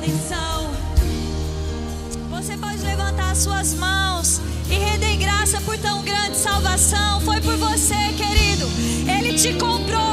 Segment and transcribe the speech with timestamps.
[0.00, 0.70] redenção.
[2.30, 7.20] Você pode levantar suas mãos e render graça por tão grande salvação.
[7.20, 8.66] Foi por você, querido.
[9.06, 10.09] Ele te comprou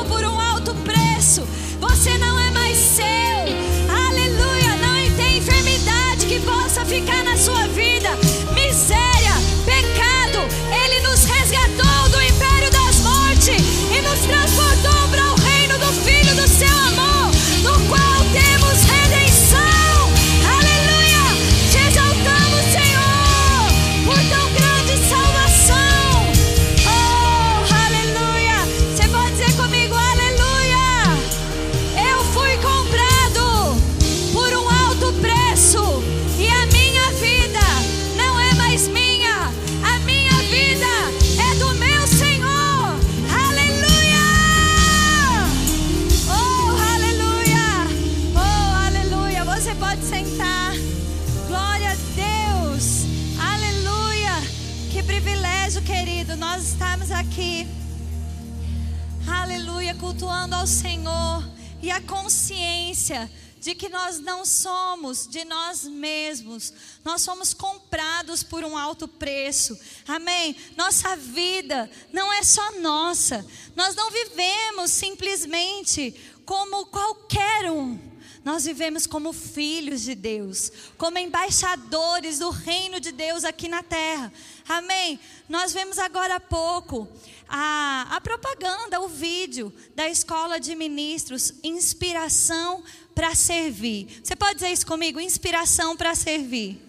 [60.47, 61.43] cultuando ao Senhor
[61.81, 66.73] e a consciência de que nós não somos de nós mesmos,
[67.03, 70.55] nós somos comprados por um alto preço, amém?
[70.77, 73.45] Nossa vida não é só nossa,
[73.75, 77.99] nós não vivemos simplesmente como qualquer um,
[78.45, 84.31] nós vivemos como filhos de Deus, como embaixadores do reino de Deus aqui na terra.
[84.69, 85.19] Amém?
[85.49, 87.09] Nós vemos agora há pouco
[87.47, 92.83] a, a propaganda, o vídeo da escola de ministros, inspiração
[93.15, 94.21] para servir.
[94.23, 95.19] Você pode dizer isso comigo?
[95.19, 96.81] Inspiração para servir.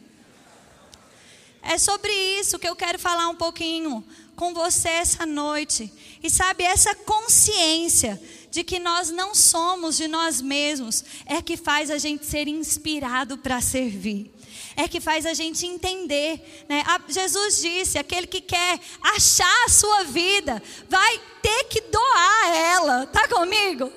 [1.62, 4.04] É sobre isso que eu quero falar um pouquinho
[4.36, 5.92] com você essa noite.
[6.22, 11.90] E sabe, essa consciência de que nós não somos de nós mesmos é que faz
[11.90, 14.32] a gente ser inspirado para servir.
[14.78, 16.64] É que faz a gente entender.
[16.68, 16.84] Né?
[17.08, 23.06] Jesus disse: aquele que quer achar a sua vida vai ter que doar ela.
[23.06, 23.92] Tá comigo?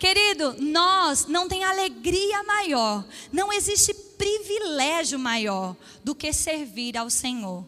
[0.00, 7.64] Querido, nós não tem alegria maior, não existe privilégio maior do que servir ao Senhor.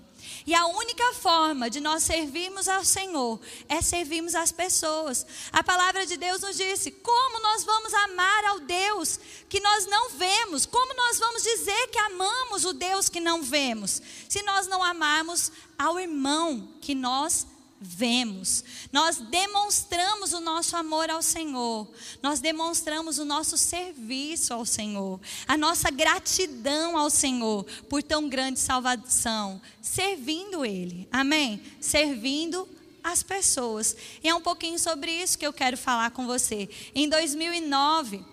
[0.47, 5.25] E a única forma de nós servirmos ao Senhor é servirmos as pessoas.
[5.53, 10.10] A palavra de Deus nos disse: como nós vamos amar ao Deus que nós não
[10.10, 10.66] vemos?
[10.66, 14.02] Como nós vamos dizer que amamos o Deus que não vemos?
[14.28, 17.47] Se nós não amarmos ao irmão que nós
[17.82, 18.65] vemos.
[18.93, 21.88] Nós demonstramos o nosso amor ao Senhor.
[22.22, 28.60] Nós demonstramos o nosso serviço ao Senhor, a nossa gratidão ao Senhor por tão grande
[28.60, 31.09] salvação, servindo ele.
[31.10, 31.60] Amém?
[31.81, 32.69] Servindo
[33.03, 33.97] as pessoas.
[34.22, 36.69] E é um pouquinho sobre isso que eu quero falar com você.
[36.94, 38.25] Em 2009,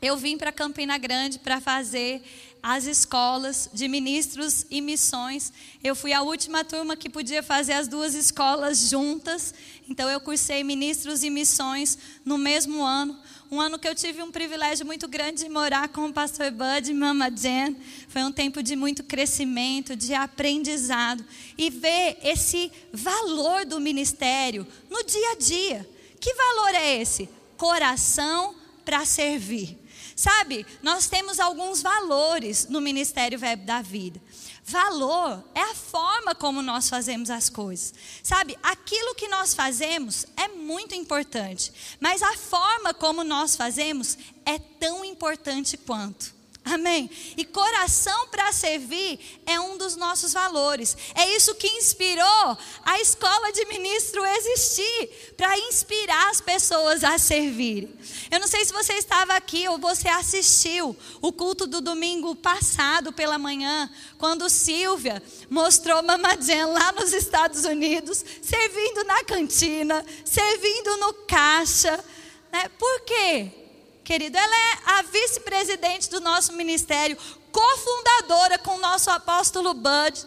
[0.00, 2.22] eu vim para Campina Grande para fazer
[2.66, 5.52] as escolas de ministros e missões.
[5.82, 9.52] Eu fui a última turma que podia fazer as duas escolas juntas.
[9.86, 13.20] Então eu cursei ministros e missões no mesmo ano.
[13.50, 16.90] Um ano que eu tive um privilégio muito grande de morar com o pastor Bud
[16.90, 17.76] e Mama Jen.
[18.08, 21.22] Foi um tempo de muito crescimento, de aprendizado
[21.58, 25.90] e ver esse valor do ministério no dia a dia.
[26.18, 27.28] Que valor é esse?
[27.58, 28.54] Coração
[28.86, 29.83] para servir.
[30.16, 34.20] Sabe, nós temos alguns valores no Ministério Verbo da Vida.
[34.64, 37.92] Valor é a forma como nós fazemos as coisas.
[38.22, 44.16] Sabe, aquilo que nós fazemos é muito importante, mas a forma como nós fazemos
[44.46, 46.34] é tão importante quanto.
[46.64, 47.10] Amém?
[47.36, 50.96] E coração para servir é um dos nossos valores.
[51.14, 57.94] É isso que inspirou a escola de ministro existir para inspirar as pessoas a servir.
[58.30, 63.12] Eu não sei se você estava aqui ou você assistiu o culto do domingo passado
[63.12, 71.12] pela manhã, quando Silvia mostrou Mamadien lá nos Estados Unidos, servindo na cantina, servindo no
[71.26, 72.02] caixa.
[72.50, 72.70] Né?
[72.78, 73.63] Por quê?
[74.04, 77.16] Querido, ela é a vice-presidente do nosso ministério,
[77.50, 80.26] cofundadora com o nosso apóstolo Bud.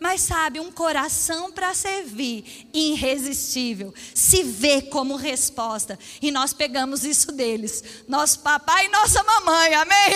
[0.00, 5.98] Mas sabe, um coração para servir, irresistível, se vê como resposta.
[6.20, 10.10] E nós pegamos isso deles, nosso papai e nossa mamãe, amém?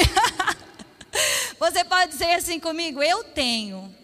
[1.59, 3.95] Você pode dizer assim comigo: eu tenho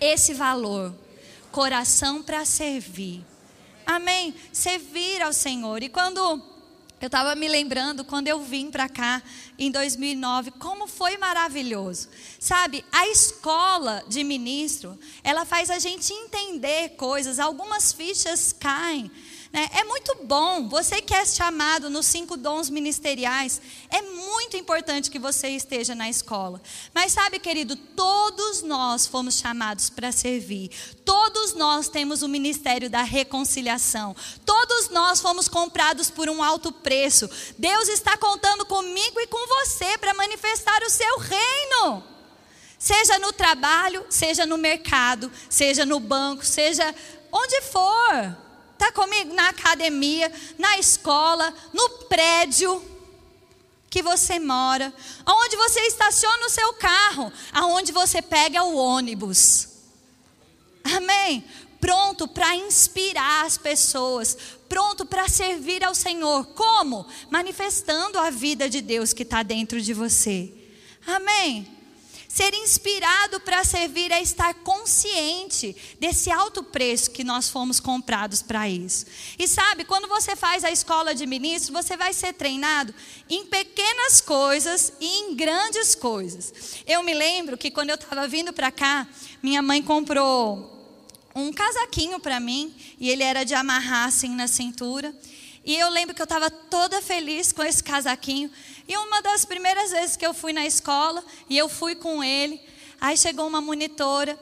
[0.00, 0.94] esse valor,
[1.50, 3.24] coração para servir,
[3.86, 4.34] amém?
[4.52, 5.82] Servir ao Senhor.
[5.82, 6.38] E quando
[7.00, 9.22] eu estava me lembrando quando eu vim para cá
[9.58, 12.08] em 2009, como foi maravilhoso.
[12.40, 19.10] Sabe, a escola de ministro, ela faz a gente entender coisas, algumas fichas caem.
[19.52, 19.68] Né?
[19.72, 23.60] É muito bom, você que é chamado nos cinco dons ministeriais,
[23.90, 26.60] é muito importante que você esteja na escola.
[26.94, 30.70] Mas sabe, querido, todos nós fomos chamados para servir.
[31.04, 34.14] Todos nós temos o ministério da reconciliação.
[34.44, 37.28] Todos nós fomos comprados por um alto preço.
[37.56, 42.04] Deus está contando comigo e com você para manifestar o seu reino.
[42.78, 46.94] Seja no trabalho, seja no mercado, seja no banco, seja
[47.32, 48.47] onde for.
[48.78, 49.34] Está comigo?
[49.34, 52.80] Na academia, na escola, no prédio
[53.90, 54.94] que você mora,
[55.26, 59.68] aonde você estaciona o seu carro, aonde você pega o ônibus.
[60.84, 61.44] Amém?
[61.80, 64.38] Pronto para inspirar as pessoas,
[64.68, 66.46] pronto para servir ao Senhor.
[66.54, 67.04] Como?
[67.30, 70.52] Manifestando a vida de Deus que está dentro de você.
[71.04, 71.77] Amém?
[72.28, 78.68] Ser inspirado para servir é estar consciente desse alto preço que nós fomos comprados para
[78.68, 79.06] isso.
[79.38, 82.94] E sabe, quando você faz a escola de ministro, você vai ser treinado
[83.30, 86.82] em pequenas coisas e em grandes coisas.
[86.86, 89.08] Eu me lembro que quando eu estava vindo para cá,
[89.42, 90.76] minha mãe comprou
[91.34, 95.14] um casaquinho para mim e ele era de amarrar assim na cintura.
[95.64, 98.50] E eu lembro que eu estava toda feliz com esse casaquinho.
[98.88, 102.58] E uma das primeiras vezes que eu fui na escola, e eu fui com ele,
[102.98, 104.38] aí chegou uma monitora.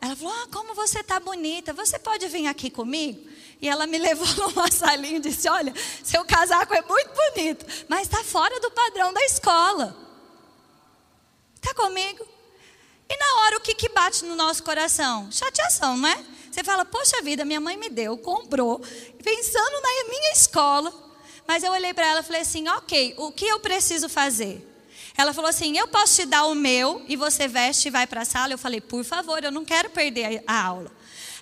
[0.00, 3.28] Ela falou: Ah, como você está bonita, você pode vir aqui comigo?
[3.60, 5.74] E ela me levou numa salinha e disse: Olha,
[6.04, 9.96] seu casaco é muito bonito, mas está fora do padrão da escola.
[11.56, 12.24] Está comigo?
[13.10, 15.28] E na hora, o que, que bate no nosso coração?
[15.32, 16.24] Chateação, não é?
[16.52, 21.07] Você fala, poxa vida, minha mãe me deu, comprou, pensando na minha escola.
[21.48, 24.62] Mas eu olhei para ela e falei assim: ok, o que eu preciso fazer?
[25.16, 28.20] Ela falou assim: eu posso te dar o meu e você veste e vai para
[28.20, 28.52] a sala?
[28.52, 30.92] Eu falei: por favor, eu não quero perder a aula.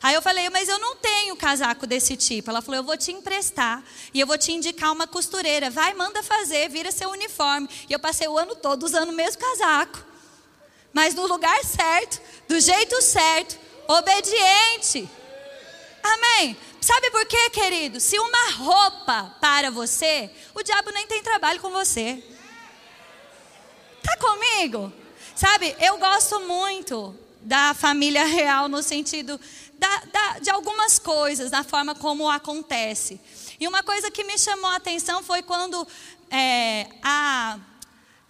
[0.00, 2.50] Aí eu falei, mas eu não tenho casaco desse tipo.
[2.50, 3.82] Ela falou, eu vou te emprestar
[4.12, 5.70] e eu vou te indicar uma costureira.
[5.70, 7.68] Vai, manda fazer, vira seu uniforme.
[7.88, 10.04] E eu passei o ano todo usando o mesmo casaco.
[10.92, 13.58] Mas no lugar certo, do jeito certo,
[13.88, 15.08] obediente.
[16.02, 16.56] Amém.
[16.86, 17.98] Sabe por quê, querido?
[17.98, 22.22] Se uma roupa para você, o diabo nem tem trabalho com você.
[24.00, 24.92] Tá comigo?
[25.34, 27.12] Sabe, eu gosto muito
[27.42, 29.40] da família real no sentido
[29.76, 33.20] da, da, de algumas coisas, da forma como acontece.
[33.58, 35.84] E uma coisa que me chamou a atenção foi quando
[36.30, 37.58] é, a,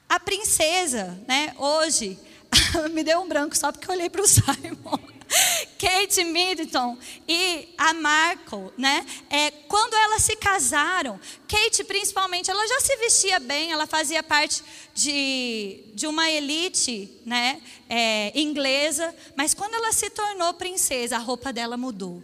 [0.08, 2.18] a princesa, né, hoje,
[2.90, 5.15] me deu um branco só porque eu olhei para o Simon.
[5.78, 6.96] Kate Middleton
[7.28, 9.04] e a Marco, né?
[9.28, 14.62] É, quando elas se casaram, Kate principalmente, ela já se vestia bem, ela fazia parte
[14.94, 17.60] de, de uma elite, né?
[17.88, 22.22] É, inglesa, mas quando ela se tornou princesa, a roupa dela mudou.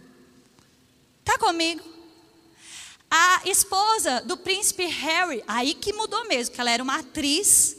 [1.23, 1.81] Tá comigo?
[3.09, 7.77] A esposa do príncipe Harry, aí que mudou mesmo, que ela era uma atriz,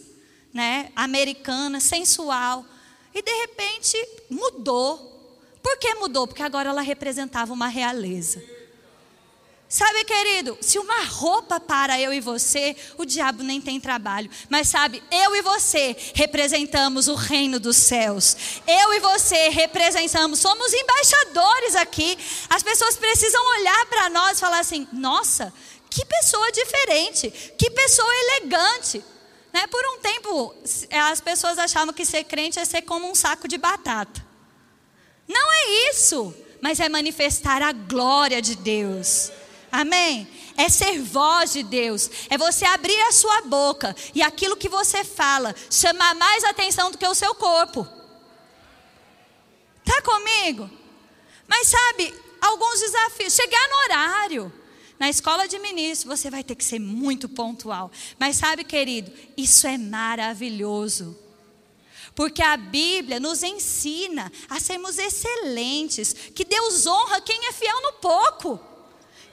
[0.53, 0.93] né?
[0.95, 2.65] Americana, sensual,
[3.13, 3.97] e de repente
[4.31, 5.14] mudou
[5.65, 6.27] por que mudou?
[6.27, 8.45] Porque agora ela representava uma realeza.
[9.67, 14.31] Sabe, querido, se uma roupa para eu e você, o diabo nem tem trabalho.
[14.51, 18.37] Mas sabe, eu e você representamos o reino dos céus.
[18.69, 22.19] Eu e você representamos, somos embaixadores aqui.
[22.51, 25.51] As pessoas precisam olhar para nós e falar assim: nossa,
[25.89, 29.03] que pessoa diferente, que pessoa elegante.
[29.51, 29.67] Né?
[29.69, 30.55] Por um tempo,
[31.11, 34.24] as pessoas achavam que ser crente é ser como um saco de batata.
[35.29, 39.31] Não é isso, mas é manifestar a glória de Deus.
[39.71, 40.29] Amém?
[40.57, 45.03] É ser voz de Deus, é você abrir a sua boca e aquilo que você
[45.03, 47.85] fala chamar mais atenção do que o seu corpo.
[49.85, 50.71] Tá comigo?
[51.47, 54.53] Mas sabe, alguns desafios, chegar no horário.
[54.99, 57.91] Na escola de ministro, você vai ter que ser muito pontual.
[58.19, 61.19] Mas sabe, querido, isso é maravilhoso.
[62.15, 67.93] Porque a Bíblia nos ensina a sermos excelentes, que Deus honra quem é fiel no
[67.95, 68.61] pouco,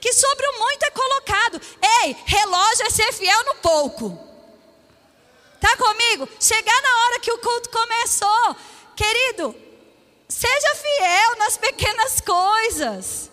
[0.00, 1.60] que sobre o muito é colocado.
[2.02, 4.18] Ei, relógio é ser fiel no pouco.
[5.60, 6.28] Tá comigo?
[6.40, 8.56] Chegar na hora que o culto começou,
[8.96, 9.54] querido,
[10.28, 13.30] seja fiel nas pequenas coisas.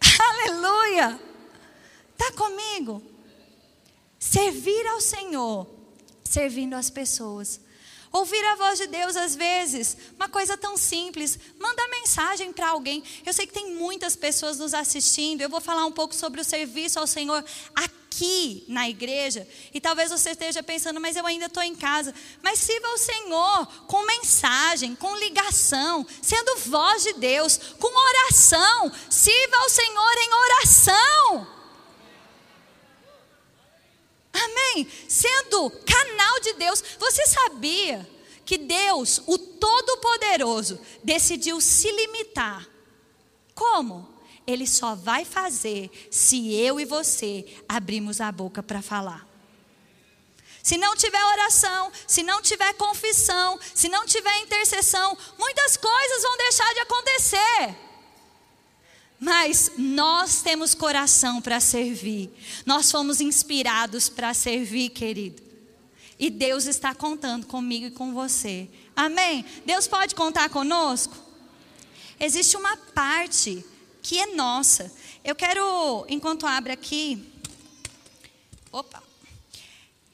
[0.18, 1.20] Aleluia.
[2.18, 3.00] Tá comigo?
[4.18, 5.68] Servir ao Senhor,
[6.24, 7.60] servindo as pessoas.
[8.12, 13.02] Ouvir a voz de Deus às vezes, uma coisa tão simples, manda mensagem para alguém.
[13.24, 15.40] Eu sei que tem muitas pessoas nos assistindo.
[15.40, 17.42] Eu vou falar um pouco sobre o serviço ao Senhor
[17.74, 22.14] aqui na igreja, e talvez você esteja pensando, mas eu ainda estou em casa.
[22.42, 28.92] Mas sirva ao Senhor com mensagem, com ligação, sendo voz de Deus, com oração.
[29.08, 31.61] Sirva ao Senhor em oração.
[34.44, 34.88] Amém?
[35.08, 36.82] Sendo canal de Deus.
[36.98, 38.08] Você sabia
[38.44, 42.68] que Deus, o Todo-Poderoso, decidiu se limitar?
[43.54, 44.08] Como?
[44.46, 49.28] Ele só vai fazer se eu e você abrirmos a boca para falar.
[50.62, 56.36] Se não tiver oração, se não tiver confissão, se não tiver intercessão, muitas coisas vão
[56.36, 57.91] deixar de acontecer.
[59.22, 62.28] Mas nós temos coração para servir.
[62.66, 65.40] Nós fomos inspirados para servir, querido.
[66.18, 68.68] E Deus está contando comigo e com você.
[68.96, 69.44] Amém?
[69.64, 71.14] Deus pode contar conosco?
[72.18, 73.64] Existe uma parte
[74.02, 74.92] que é nossa.
[75.22, 77.24] Eu quero, enquanto abre aqui,
[78.72, 79.00] opa,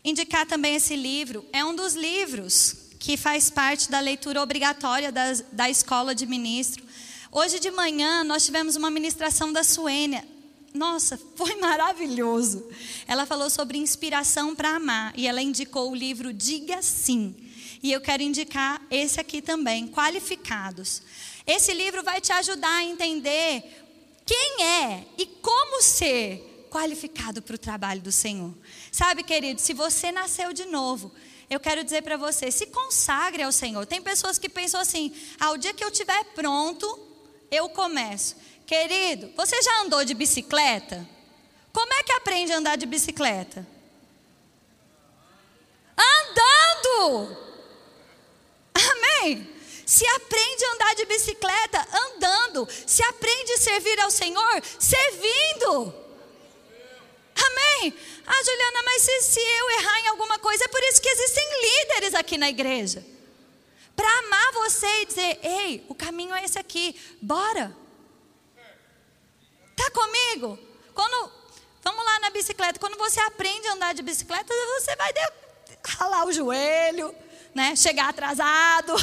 [0.04, 1.46] indicar também esse livro.
[1.50, 6.87] É um dos livros que faz parte da leitura obrigatória da, da escola de ministro.
[7.30, 10.26] Hoje de manhã nós tivemos uma ministração da Suênia.
[10.72, 12.66] Nossa, foi maravilhoso.
[13.06, 17.36] Ela falou sobre inspiração para amar e ela indicou o livro Diga Sim.
[17.82, 21.02] E eu quero indicar esse aqui também, Qualificados.
[21.46, 23.62] Esse livro vai te ajudar a entender
[24.24, 28.52] quem é e como ser qualificado para o trabalho do Senhor.
[28.90, 31.12] Sabe, querido, se você nasceu de novo,
[31.48, 33.86] eu quero dizer para você, se consagre ao Senhor.
[33.86, 37.07] Tem pessoas que pensam assim: ao dia que eu estiver pronto,
[37.50, 38.36] eu começo.
[38.66, 41.08] Querido, você já andou de bicicleta?
[41.72, 43.66] Como é que aprende a andar de bicicleta?
[45.96, 47.36] Andando!
[48.74, 49.54] Amém?
[49.86, 55.94] Se aprende a andar de bicicleta andando, se aprende a servir ao Senhor servindo.
[57.34, 57.94] Amém?
[58.26, 61.44] Ah, Juliana, mas se, se eu errar em alguma coisa, é por isso que existem
[61.62, 63.04] líderes aqui na igreja.
[63.98, 67.76] Para amar você e dizer: ei, o caminho é esse aqui, bora.
[69.74, 70.56] Tá comigo?
[70.94, 71.32] Quando,
[71.82, 75.20] vamos lá na bicicleta, quando você aprende a andar de bicicleta, você vai de,
[75.84, 77.12] ralar o joelho,
[77.52, 77.74] né?
[77.74, 78.94] chegar atrasado.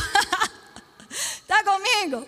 [1.41, 2.25] Está comigo?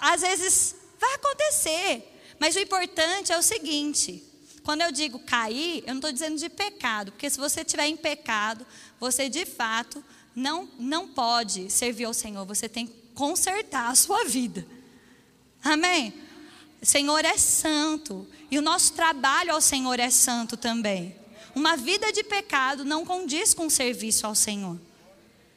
[0.00, 2.20] Às vezes vai acontecer.
[2.40, 4.24] Mas o importante é o seguinte:
[4.64, 7.96] quando eu digo cair, eu não estou dizendo de pecado, porque se você estiver em
[7.96, 8.66] pecado,
[8.98, 10.04] você de fato
[10.36, 14.66] não, não pode servir ao Senhor, você tem que consertar a sua vida.
[15.64, 16.12] Amém?
[16.82, 21.16] Senhor é santo e o nosso trabalho ao Senhor é santo também.
[21.54, 24.78] Uma vida de pecado não condiz com serviço ao Senhor.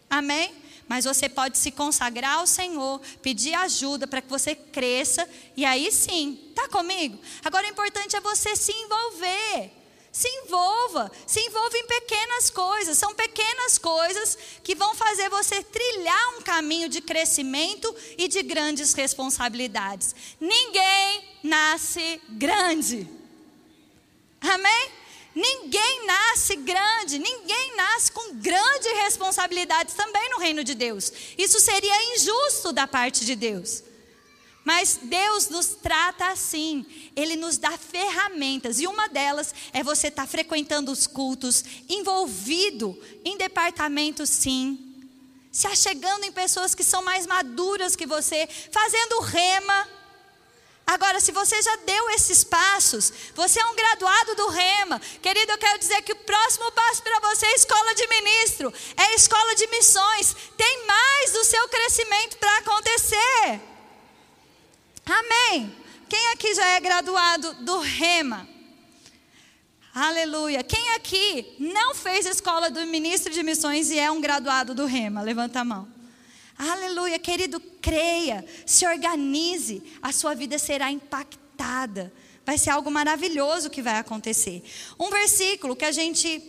[0.09, 0.55] Amém?
[0.89, 5.91] mas você pode se consagrar ao Senhor, pedir ajuda para que você cresça, e aí
[5.91, 7.19] sim, está comigo?
[7.45, 9.71] Agora o importante é você se envolver.
[10.11, 12.97] Se envolva, se envolva em pequenas coisas.
[12.97, 18.93] São pequenas coisas que vão fazer você trilhar um caminho de crescimento e de grandes
[18.93, 20.15] responsabilidades.
[20.39, 23.07] Ninguém nasce grande.
[24.41, 24.91] Amém?
[25.35, 31.13] Ninguém nasce grande, ninguém nasce com grandes responsabilidades também no reino de Deus.
[31.37, 33.83] Isso seria injusto da parte de Deus.
[34.63, 36.85] Mas Deus nos trata assim,
[37.15, 42.99] Ele nos dá ferramentas, e uma delas é você estar tá frequentando os cultos, envolvido
[43.23, 44.89] em departamentos, sim,
[45.51, 49.87] se achegando em pessoas que são mais maduras que você, fazendo rema.
[50.85, 55.57] Agora, se você já deu esses passos, você é um graduado do Rema, querido, eu
[55.59, 59.67] quero dizer que o próximo passo para você é escola de ministro, é escola de
[59.67, 60.35] missões.
[60.57, 63.61] Tem mais do seu crescimento para acontecer.
[65.11, 65.75] Amém.
[66.07, 68.47] Quem aqui já é graduado do Rema?
[69.93, 70.63] Aleluia.
[70.63, 75.21] Quem aqui não fez escola do ministro de missões e é um graduado do Rema?
[75.21, 75.87] Levanta a mão.
[76.55, 82.13] Aleluia, querido, creia, se organize, a sua vida será impactada.
[82.45, 84.61] Vai ser algo maravilhoso que vai acontecer.
[84.99, 86.41] Um versículo que a gente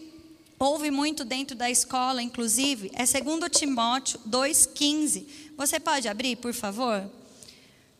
[0.59, 5.27] ouve muito dentro da escola, inclusive, é 2 Timóteo 2,15.
[5.57, 7.11] Você pode abrir, por favor?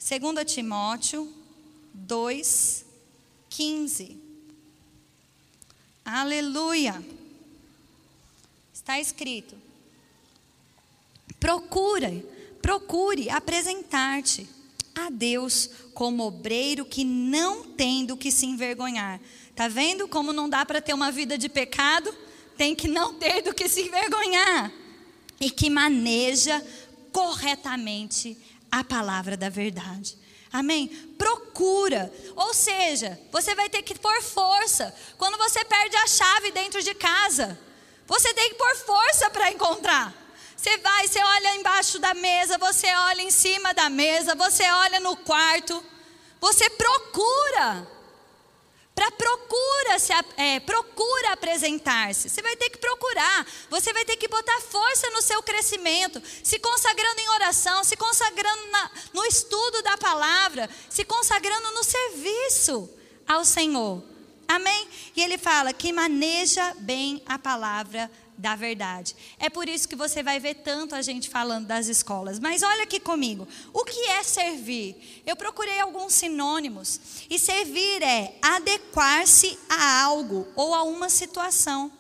[0.01, 1.31] 2 Timóteo
[1.95, 4.17] 2,15.
[6.03, 7.05] Aleluia.
[8.73, 9.55] Está escrito.
[11.39, 12.25] Procure,
[12.63, 14.49] procure apresentar-te
[14.95, 19.21] a Deus como obreiro que não tem do que se envergonhar.
[19.55, 22.11] Tá vendo como não dá para ter uma vida de pecado?
[22.57, 24.73] Tem que não ter do que se envergonhar.
[25.39, 26.65] E que maneja
[27.13, 28.39] corretamente
[28.71, 30.17] a palavra da verdade.
[30.53, 30.89] Amém?
[31.17, 32.13] Procura.
[32.35, 34.95] Ou seja, você vai ter que pôr força.
[35.17, 37.59] Quando você perde a chave dentro de casa,
[38.07, 40.15] você tem que pôr força para encontrar.
[40.57, 45.01] Você vai, você olha embaixo da mesa, você olha em cima da mesa, você olha
[45.01, 45.83] no quarto,
[46.41, 47.89] você procura
[49.01, 52.29] para procura se é, procura apresentar-se.
[52.29, 56.59] Você vai ter que procurar, você vai ter que botar força no seu crescimento, se
[56.59, 62.91] consagrando em oração, se consagrando na, no estudo da palavra, se consagrando no serviço
[63.27, 64.03] ao Senhor.
[64.47, 64.89] Amém?
[65.17, 68.11] E ele fala que maneja bem a palavra
[68.41, 69.15] da verdade.
[69.39, 72.41] É por isso que você vai ver tanto a gente falando das escolas.
[72.41, 73.47] Mas olha aqui comigo.
[73.73, 75.23] O que é servir?
[75.27, 76.99] Eu procurei alguns sinônimos.
[77.29, 81.93] E servir é adequar-se a algo ou a uma situação,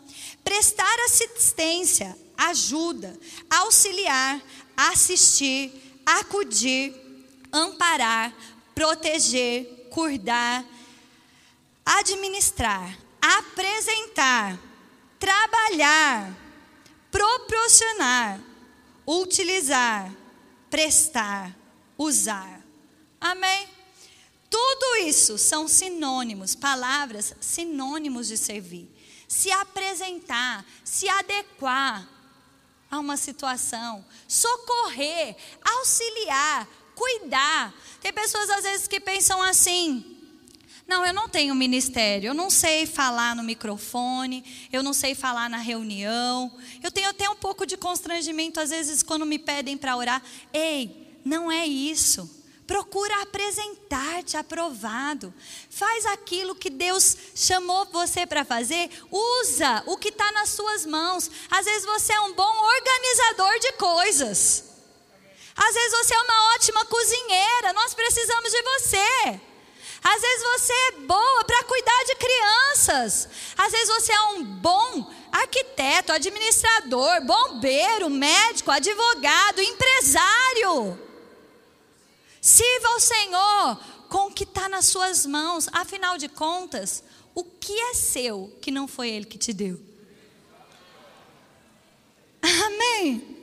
[0.42, 3.18] prestar assistência, ajuda,
[3.50, 4.40] auxiliar,
[4.74, 5.70] assistir,
[6.06, 6.94] acudir,
[7.52, 8.34] amparar,
[8.74, 10.64] proteger, cuidar,
[11.84, 14.69] administrar, apresentar
[15.20, 16.34] trabalhar,
[17.10, 18.40] proporcionar,
[19.06, 20.10] utilizar,
[20.70, 21.54] prestar,
[21.98, 22.64] usar.
[23.20, 23.68] Amém?
[24.48, 28.90] Tudo isso são sinônimos, palavras sinônimos de servir.
[29.28, 32.08] Se apresentar, se adequar
[32.90, 37.72] a uma situação, socorrer, auxiliar, cuidar.
[38.00, 40.19] Tem pessoas às vezes que pensam assim:
[40.90, 45.48] não, eu não tenho ministério, eu não sei falar no microfone, eu não sei falar
[45.48, 46.52] na reunião.
[46.82, 50.20] Eu tenho até um pouco de constrangimento às vezes quando me pedem para orar.
[50.52, 52.28] Ei, não é isso.
[52.66, 55.32] Procura apresentar-te aprovado.
[55.70, 58.90] Faz aquilo que Deus chamou você para fazer.
[59.12, 61.30] Usa o que está nas suas mãos.
[61.48, 64.64] Às vezes você é um bom organizador de coisas.
[65.54, 67.72] Às vezes você é uma ótima cozinheira.
[67.74, 69.49] Nós precisamos de você.
[70.02, 73.28] Às vezes você é boa para cuidar de crianças.
[73.56, 80.98] Às vezes você é um bom arquiteto, administrador, bombeiro, médico, advogado, empresário.
[82.40, 85.68] Sirva ao Senhor com o que está nas suas mãos.
[85.72, 87.04] Afinal de contas,
[87.34, 89.78] o que é seu que não foi Ele que te deu?
[92.42, 93.36] Amém.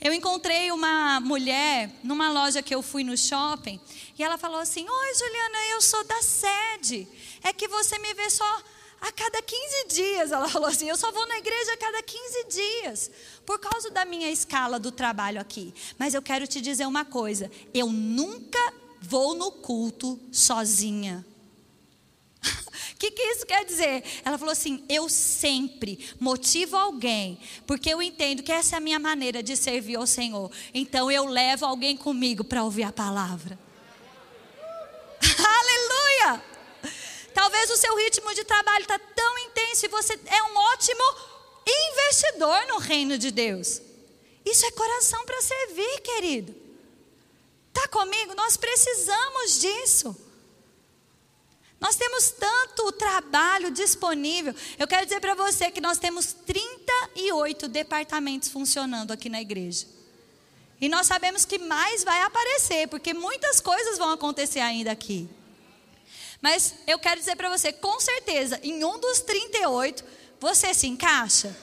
[0.00, 3.80] Eu encontrei uma mulher numa loja que eu fui no shopping
[4.18, 7.08] e ela falou assim: Oi, Juliana, eu sou da sede.
[7.42, 8.62] É que você me vê só
[9.00, 10.32] a cada 15 dias.
[10.32, 13.10] Ela falou assim: Eu só vou na igreja a cada 15 dias,
[13.44, 15.74] por causa da minha escala do trabalho aqui.
[15.98, 21.26] Mas eu quero te dizer uma coisa: eu nunca vou no culto sozinha.
[22.94, 24.04] O que, que isso quer dizer?
[24.24, 28.98] Ela falou assim: eu sempre motivo alguém, porque eu entendo que essa é a minha
[28.98, 30.50] maneira de servir ao Senhor.
[30.74, 33.58] Então eu levo alguém comigo para ouvir a palavra.
[35.60, 36.42] Aleluia!
[37.34, 41.02] Talvez o seu ritmo de trabalho está tão intenso e você é um ótimo
[41.66, 43.80] investidor no reino de Deus.
[44.44, 46.54] Isso é coração para servir, querido.
[47.68, 48.34] Está comigo?
[48.34, 50.16] Nós precisamos disso.
[51.80, 54.54] Nós temos tanto trabalho disponível.
[54.78, 59.86] Eu quero dizer para você que nós temos 38 departamentos funcionando aqui na igreja.
[60.82, 65.30] E nós sabemos que mais vai aparecer, porque muitas coisas vão acontecer ainda aqui.
[66.40, 70.02] Mas eu quero dizer para você, com certeza, em um dos 38,
[70.40, 71.56] você se encaixa.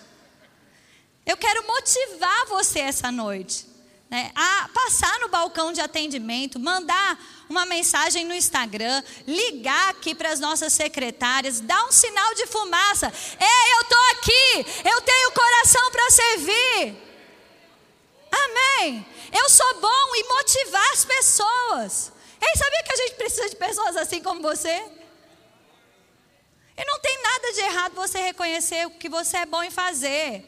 [1.26, 3.68] Eu quero motivar você essa noite
[4.10, 10.30] né, a passar no balcão de atendimento, mandar uma mensagem no Instagram, ligar aqui para
[10.30, 13.12] as nossas secretárias, dar um sinal de fumaça.
[13.38, 17.09] Ei, eu estou aqui, eu tenho coração para servir.
[18.32, 19.06] Amém.
[19.32, 22.12] Eu sou bom em motivar as pessoas.
[22.42, 24.76] Ei, sabia que a gente precisa de pessoas assim como você?
[26.78, 30.46] E não tem nada de errado você reconhecer o que você é bom em fazer.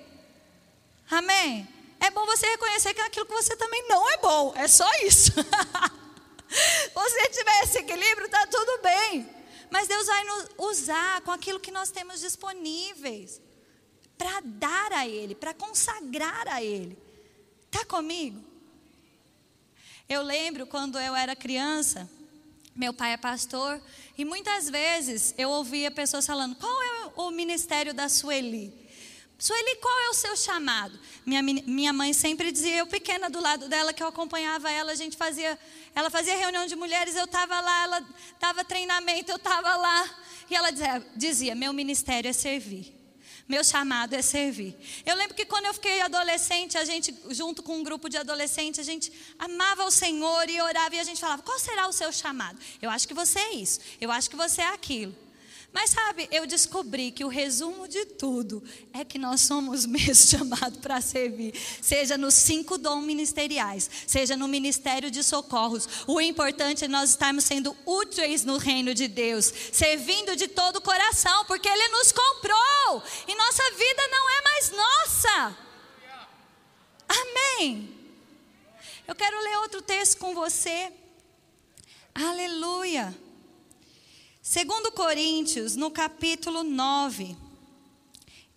[1.10, 1.68] Amém?
[2.00, 4.54] É bom você reconhecer que aquilo que você também não é bom.
[4.56, 5.34] É só isso.
[6.96, 9.30] você tiver esse equilíbrio, está tudo bem.
[9.70, 13.42] Mas Deus vai nos usar com aquilo que nós temos disponíveis
[14.18, 16.98] para dar a Ele, para consagrar a Ele.
[17.72, 18.44] Está comigo?
[20.10, 22.10] Eu lembro quando eu era criança,
[22.76, 23.82] meu pai é pastor,
[24.18, 28.74] e muitas vezes eu ouvia pessoas falando: qual é o ministério da Sueli?
[29.40, 31.00] Sueli, qual é o seu chamado?
[31.26, 34.96] Minha, minha mãe sempre dizia, eu pequena do lado dela, que eu acompanhava ela, a
[34.96, 35.58] gente fazia,
[35.96, 38.06] ela fazia reunião de mulheres, eu estava lá, ela
[38.40, 40.10] dava treinamento, eu estava lá.
[40.50, 43.01] E ela dizia, dizia, meu ministério é servir.
[43.48, 44.76] Meu chamado é servir.
[45.06, 48.80] Eu lembro que quando eu fiquei adolescente, a gente, junto com um grupo de adolescentes,
[48.80, 52.12] a gente amava o Senhor e orava e a gente falava: qual será o seu
[52.12, 52.58] chamado?
[52.82, 55.16] Eu acho que você é isso, eu acho que você é aquilo.
[55.74, 58.62] Mas sabe, eu descobri que o resumo de tudo
[58.94, 64.50] é que nós somos mesmo chamados para servir, seja nos cinco dons ministeriais, seja no
[64.50, 65.88] ministério de socorros.
[66.08, 70.82] O importante é nós estarmos sendo úteis no reino de Deus, servindo de todo o
[70.82, 75.58] coração, porque Ele nos comprou e nossa vida não é mais nossa.
[77.08, 77.98] Amém.
[79.08, 80.92] Eu quero ler outro texto com você.
[82.14, 83.16] Aleluia.
[84.42, 87.38] Segundo Coríntios, no capítulo 9,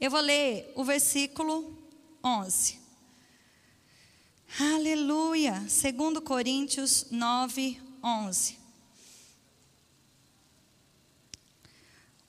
[0.00, 1.76] eu vou ler o versículo
[2.24, 2.80] 11.
[4.58, 5.62] Aleluia.
[5.68, 8.58] Segundo Coríntios 9, 11.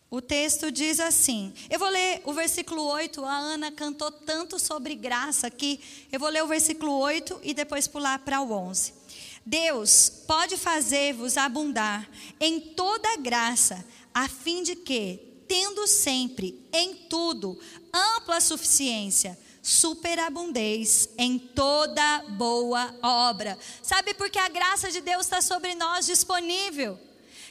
[0.10, 3.24] O texto diz assim: eu vou ler o versículo 8.
[3.24, 5.80] A Ana cantou tanto sobre graça que
[6.12, 9.05] eu vou ler o versículo 8 e depois pular para o 11.
[9.46, 17.60] Deus pode fazer-vos abundar em toda graça, a fim de que, tendo sempre em tudo
[17.94, 23.58] ampla suficiência, superabundez em toda boa obra.
[23.84, 27.00] Sabe por que a graça de Deus está sobre nós disponível?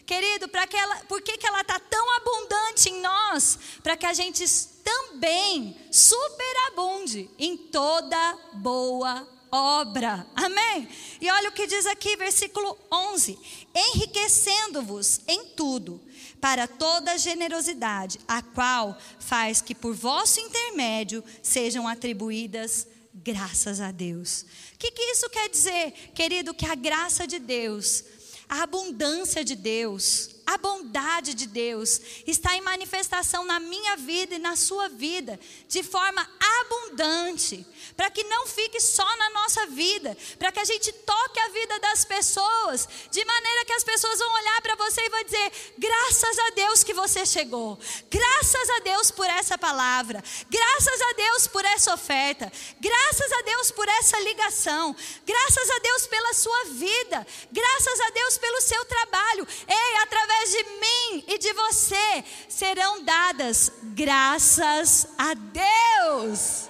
[0.05, 3.59] Querido, para que ela, por que, que ela está tão abundante em nós?
[3.83, 4.45] Para que a gente
[4.83, 10.27] também superabunde em toda boa obra.
[10.35, 10.89] Amém?
[11.21, 13.39] E olha o que diz aqui, versículo 11:
[13.75, 16.01] enriquecendo-vos em tudo,
[16.41, 24.45] para toda generosidade, a qual faz que por vosso intermédio sejam atribuídas graças a Deus.
[24.75, 26.53] O que, que isso quer dizer, querido?
[26.53, 28.05] Que a graça de Deus,
[28.49, 34.39] a abundância de Deus, a bondade de Deus está em manifestação na minha vida e
[34.39, 36.29] na sua vida, de forma
[36.61, 41.49] abundante para que não fique só na nossa vida, para que a gente toque a
[41.49, 45.53] vida das pessoas, de maneira que as pessoas vão olhar para você e vão dizer:
[45.79, 47.79] graças a Deus que você chegou,
[48.11, 53.71] graças a Deus por essa palavra, graças a Deus por essa oferta, graças a Deus
[53.71, 59.47] por essa ligação, graças a Deus pela sua vida, graças a Deus pelo seu trabalho.
[59.69, 66.69] Ei, através de mim e de você serão dadas graças a Deus.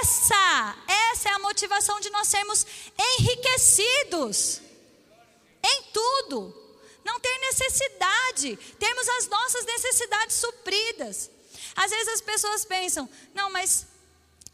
[0.00, 2.66] Essa, essa é a motivação de nós sermos
[3.18, 4.60] enriquecidos
[5.62, 6.62] em tudo.
[7.04, 11.30] Não ter necessidade, temos as nossas necessidades supridas.
[11.76, 13.86] Às vezes as pessoas pensam, não, mas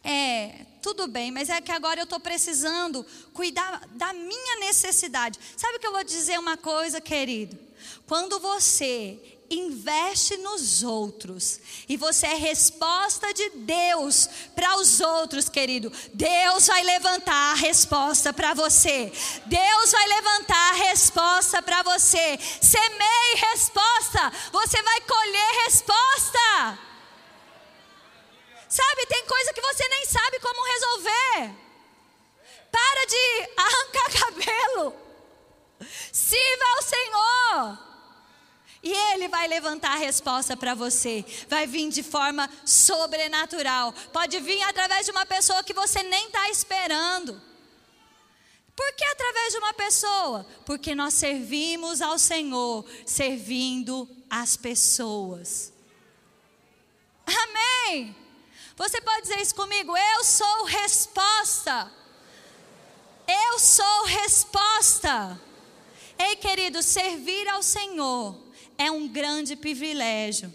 [0.02, 5.38] é, tudo bem, mas é que agora eu estou precisando cuidar da minha necessidade.
[5.56, 7.58] Sabe o que eu vou dizer uma coisa, querido?
[8.06, 9.18] Quando você
[9.50, 11.60] investe nos outros.
[11.88, 15.92] E você é resposta de Deus para os outros, querido.
[16.14, 19.12] Deus vai levantar a resposta para você.
[19.46, 22.38] Deus vai levantar a resposta para você.
[22.62, 26.89] Semeie resposta, você vai colher resposta.
[28.70, 31.54] Sabe, tem coisa que você nem sabe como resolver.
[32.70, 34.94] Para de arrancar cabelo.
[36.12, 37.78] Sirva ao Senhor.
[38.80, 41.24] E Ele vai levantar a resposta para você.
[41.48, 43.92] Vai vir de forma sobrenatural.
[44.12, 47.42] Pode vir através de uma pessoa que você nem está esperando.
[48.76, 50.46] Por que através de uma pessoa?
[50.64, 55.72] Porque nós servimos ao Senhor, servindo as pessoas.
[57.26, 58.16] Amém.
[58.80, 59.94] Você pode dizer isso comigo?
[59.94, 61.92] Eu sou resposta.
[63.28, 65.38] Eu sou resposta.
[66.18, 68.42] Ei, querido, servir ao Senhor
[68.78, 70.50] é um grande privilégio.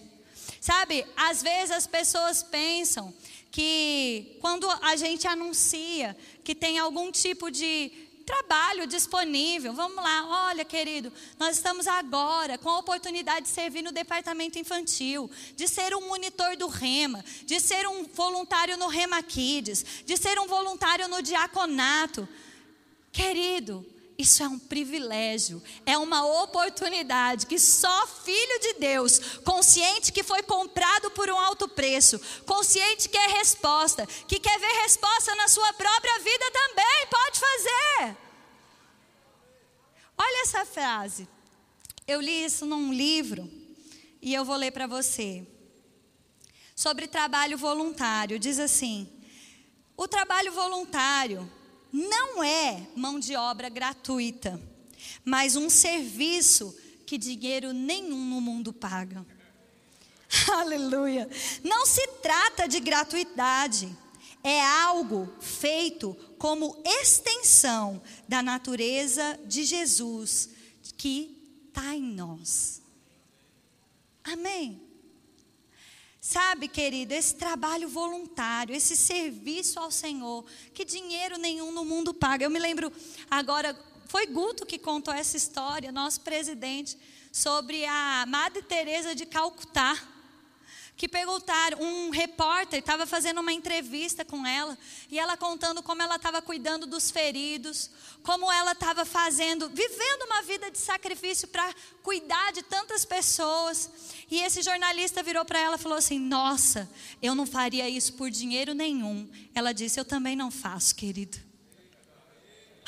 [0.60, 3.14] Sabe, às vezes as pessoas pensam
[3.52, 10.66] que quando a gente anuncia que tem algum tipo de trabalho disponível, vamos lá, olha
[10.66, 16.08] querido, nós estamos agora com a oportunidade de servir no departamento infantil, de ser um
[16.08, 21.22] monitor do Rema, de ser um voluntário no Rema Kids, de ser um voluntário no
[21.22, 22.28] diaconato.
[23.12, 23.86] Querido,
[24.18, 30.42] isso é um privilégio, é uma oportunidade que só filho de Deus, consciente que foi
[30.42, 35.74] comprado por um alto preço, consciente que é resposta, que quer ver resposta na sua
[35.74, 38.18] própria vida também, pode fazer.
[40.18, 41.28] Olha essa frase.
[42.08, 43.52] Eu li isso num livro
[44.22, 45.46] e eu vou ler para você.
[46.74, 49.12] Sobre trabalho voluntário, diz assim:
[49.98, 51.52] O trabalho voluntário
[51.96, 54.62] não é mão de obra gratuita,
[55.24, 59.26] mas um serviço que dinheiro nenhum no mundo paga.
[60.52, 61.30] Aleluia.
[61.64, 63.96] Não se trata de gratuidade,
[64.44, 70.50] é algo feito como extensão da natureza de Jesus
[70.98, 72.82] que está em nós.
[74.22, 74.82] Amém.
[76.28, 82.44] Sabe, querido, esse trabalho voluntário, esse serviço ao Senhor, que dinheiro nenhum no mundo paga.
[82.44, 82.92] Eu me lembro
[83.30, 86.98] agora, foi Guto que contou essa história, nosso presidente,
[87.32, 89.96] sobre a Madre Teresa de Calcutá
[90.98, 94.78] que perguntaram, um repórter estava fazendo uma entrevista com ela,
[95.12, 97.90] e ela contando como ela estava cuidando dos feridos,
[98.24, 103.90] como ela estava fazendo, vivendo uma vida de sacrifício para cuidar de tantas pessoas.
[104.32, 106.90] E esse jornalista virou para ela e falou assim: Nossa,
[107.22, 109.30] eu não faria isso por dinheiro nenhum.
[109.54, 111.38] Ela disse: Eu também não faço, querido.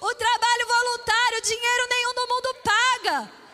[0.00, 3.45] o trabalho voluntário, dinheiro nenhum no mundo paga.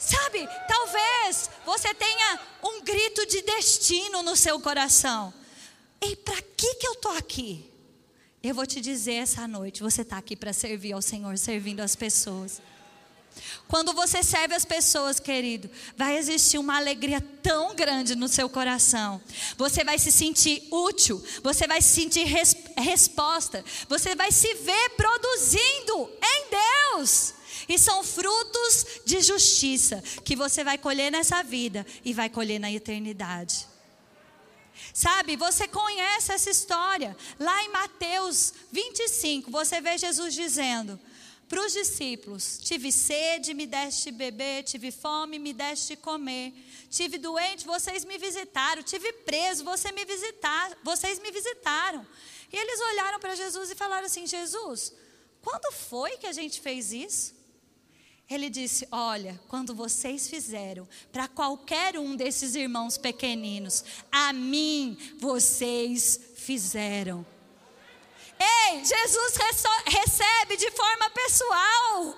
[0.00, 5.32] Sabe, talvez você tenha um grito de destino no seu coração.
[6.00, 7.70] E para que, que eu estou aqui?
[8.42, 11.94] Eu vou te dizer essa noite: você está aqui para servir ao Senhor, servindo as
[11.94, 12.62] pessoas.
[13.68, 19.20] Quando você serve as pessoas, querido, vai existir uma alegria tão grande no seu coração.
[19.58, 24.90] Você vai se sentir útil, você vai se sentir res resposta, você vai se ver
[24.96, 26.46] produzindo em
[26.96, 27.34] Deus.
[27.70, 32.68] E são frutos de justiça que você vai colher nessa vida e vai colher na
[32.68, 33.64] eternidade.
[34.92, 37.16] Sabe, você conhece essa história.
[37.38, 40.98] Lá em Mateus 25, você vê Jesus dizendo
[41.48, 46.52] para os discípulos: Tive sede, me deste beber, tive fome, me deste comer.
[46.90, 48.82] Tive doente, vocês me visitaram.
[48.82, 52.04] Tive preso, você me visitar, vocês me visitaram.
[52.52, 54.92] E eles olharam para Jesus e falaram assim: Jesus,
[55.40, 57.38] quando foi que a gente fez isso?
[58.30, 66.20] Ele disse: Olha, quando vocês fizeram para qualquer um desses irmãos pequeninos, a mim vocês
[66.36, 67.26] fizeram.
[68.38, 69.34] Ei, Jesus
[69.84, 72.16] recebe de forma pessoal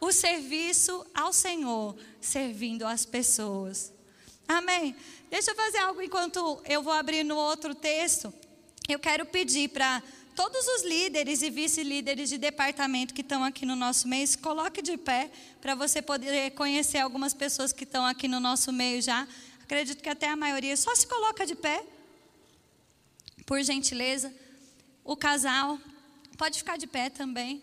[0.00, 3.92] o serviço ao Senhor, servindo as pessoas.
[4.48, 4.96] Amém.
[5.28, 8.32] Deixa eu fazer algo enquanto eu vou abrir no outro texto.
[8.88, 10.02] Eu quero pedir para
[10.38, 14.80] todos os líderes e vice-líderes de departamento que estão aqui no nosso meio, se coloque
[14.80, 19.26] de pé para você poder conhecer algumas pessoas que estão aqui no nosso meio já.
[19.60, 21.84] Acredito que até a maioria só se coloca de pé.
[23.44, 24.32] Por gentileza.
[25.02, 25.76] O casal
[26.36, 27.60] pode ficar de pé também.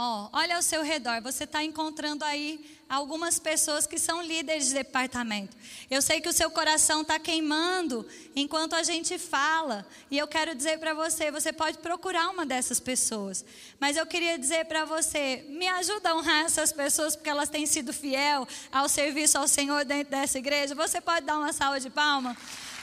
[0.00, 5.56] Olha ao seu redor, você está encontrando aí algumas pessoas que são líderes de departamento.
[5.90, 8.06] Eu sei que o seu coração está queimando
[8.36, 9.84] enquanto a gente fala.
[10.08, 13.44] E eu quero dizer para você: você pode procurar uma dessas pessoas.
[13.80, 17.66] Mas eu queria dizer para você: me ajuda a honrar essas pessoas, porque elas têm
[17.66, 20.76] sido fiel ao serviço ao Senhor dentro dessa igreja.
[20.76, 22.36] Você pode dar uma salva de palma?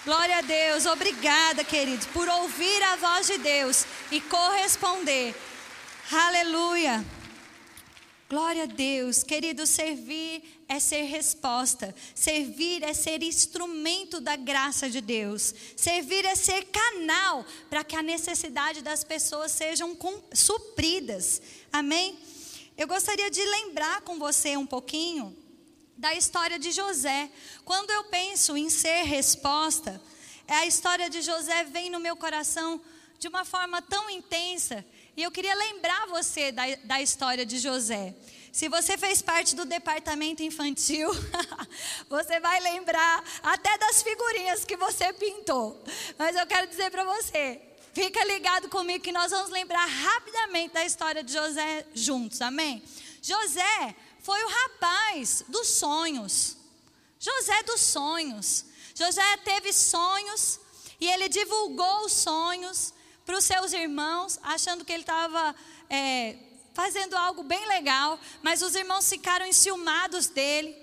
[0.04, 5.34] Glória a Deus, obrigada, queridos, por ouvir a voz de Deus e corresponder.
[6.12, 7.04] Aleluia.
[8.30, 15.02] Glória a Deus, querido, servir é ser resposta, servir é ser instrumento da graça de
[15.02, 19.98] Deus, servir é ser canal para que a necessidade das pessoas sejam
[20.32, 21.42] supridas,
[21.74, 22.20] amém?
[22.78, 25.36] Eu gostaria de lembrar com você um pouquinho
[25.98, 27.32] da história de José.
[27.64, 30.00] Quando eu penso em ser resposta,
[30.48, 32.80] a história de José vem no meu coração
[33.18, 34.86] de uma forma tão intensa
[35.18, 38.14] e eu queria lembrar você da, da história de José.
[38.52, 41.10] Se você fez parte do departamento infantil,
[42.10, 45.84] você vai lembrar até das figurinhas que você pintou.
[46.18, 47.62] Mas eu quero dizer para você,
[47.94, 52.84] fica ligado comigo que nós vamos lembrar rapidamente da história de José juntos, amém?
[53.22, 56.58] José foi o rapaz dos sonhos.
[57.20, 58.66] José dos sonhos.
[58.94, 60.60] José teve sonhos
[61.00, 62.95] e ele divulgou os sonhos
[63.26, 65.56] para os seus irmãos, achando que ele estava
[65.90, 66.38] é,
[66.74, 70.76] fazendo algo bem legal, mas os irmãos ficaram enciumados dele,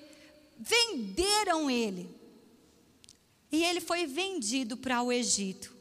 [0.58, 2.10] venderam ele.
[3.50, 5.72] E ele foi vendido para o Egito.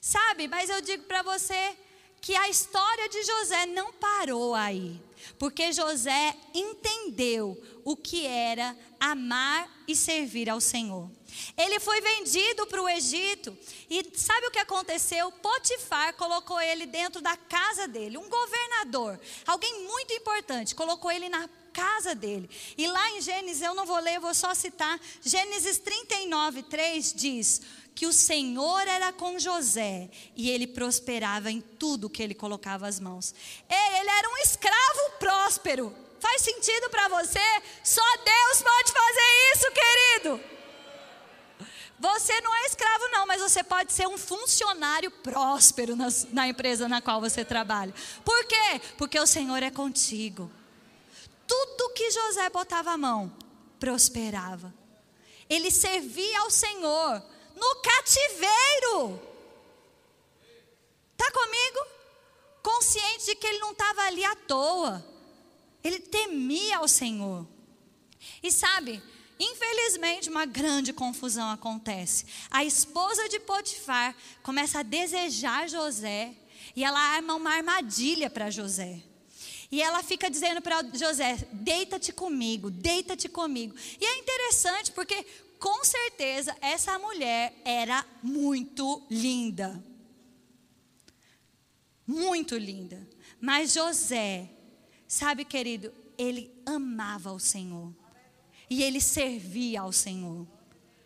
[0.00, 1.76] Sabe, mas eu digo para você
[2.20, 5.00] que a história de José não parou aí,
[5.38, 11.10] porque José entendeu o que era amar e servir ao Senhor.
[11.56, 13.56] Ele foi vendido para o Egito
[13.88, 15.30] e sabe o que aconteceu?
[15.32, 21.48] Potifar colocou ele dentro da casa dele, um governador, alguém muito importante, colocou ele na
[21.72, 22.48] casa dele.
[22.78, 27.12] E lá em Gênesis, eu não vou ler, eu vou só citar, Gênesis 39, 3
[27.12, 27.60] diz
[27.94, 32.98] que o Senhor era com José e ele prosperava em tudo que ele colocava as
[32.98, 33.34] mãos.
[33.68, 35.94] Ele era um escravo próspero.
[36.18, 37.62] Faz sentido para você?
[37.84, 40.53] Só Deus pode fazer isso, querido.
[42.04, 46.86] Você não é escravo, não, mas você pode ser um funcionário próspero na, na, empresa
[46.86, 47.94] na qual você trabalha.
[48.22, 48.78] Por quê?
[48.98, 50.52] Porque o Senhor é contigo.
[51.46, 53.34] Tudo que José botava a mão
[53.80, 54.72] prosperava.
[55.48, 57.22] Ele servia ao Senhor
[57.56, 59.18] no cativeiro.
[61.12, 61.86] Está comigo?
[62.62, 65.02] Consciente de que ele não estava ali à toa.
[65.82, 67.46] Ele temia ao Senhor.
[68.42, 69.02] E sabe,
[69.38, 72.26] Infelizmente, uma grande confusão acontece.
[72.50, 76.34] A esposa de Potifar começa a desejar José
[76.76, 79.02] e ela arma uma armadilha para José.
[79.70, 83.74] E ela fica dizendo para José: deita-te comigo, deita-te comigo.
[84.00, 85.26] E é interessante porque,
[85.58, 89.82] com certeza, essa mulher era muito linda.
[92.06, 93.08] Muito linda.
[93.40, 94.48] Mas José,
[95.08, 98.03] sabe, querido, ele amava o Senhor.
[98.74, 100.44] E ele servia ao Senhor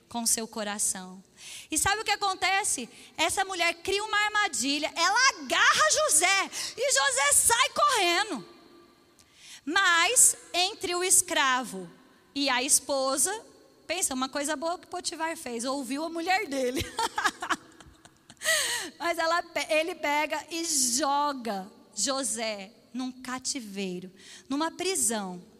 [0.09, 1.23] com seu coração.
[1.71, 2.89] E sabe o que acontece?
[3.15, 8.49] Essa mulher cria uma armadilha, ela agarra José e José sai correndo.
[9.67, 11.91] Mas entre o escravo
[12.35, 13.39] e a esposa,
[13.87, 16.83] pensa, uma coisa boa que Potifar fez, ouviu a mulher dele.
[18.99, 24.11] Mas ela, ele pega e joga José num cativeiro,
[24.49, 25.58] numa prisão.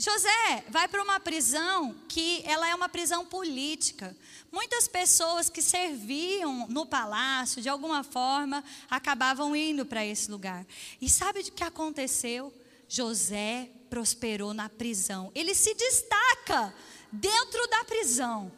[0.00, 4.16] José vai para uma prisão que ela é uma prisão política.
[4.50, 10.66] Muitas pessoas que serviam no palácio, de alguma forma, acabavam indo para esse lugar.
[11.02, 12.50] E sabe o que aconteceu?
[12.88, 15.30] José prosperou na prisão.
[15.34, 16.74] Ele se destaca
[17.12, 18.50] dentro da prisão.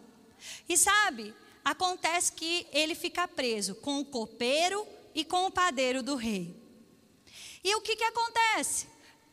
[0.69, 6.15] E sabe, acontece que ele fica preso com o copeiro e com o padeiro do
[6.15, 6.55] rei.
[7.65, 8.87] E o que, que acontece?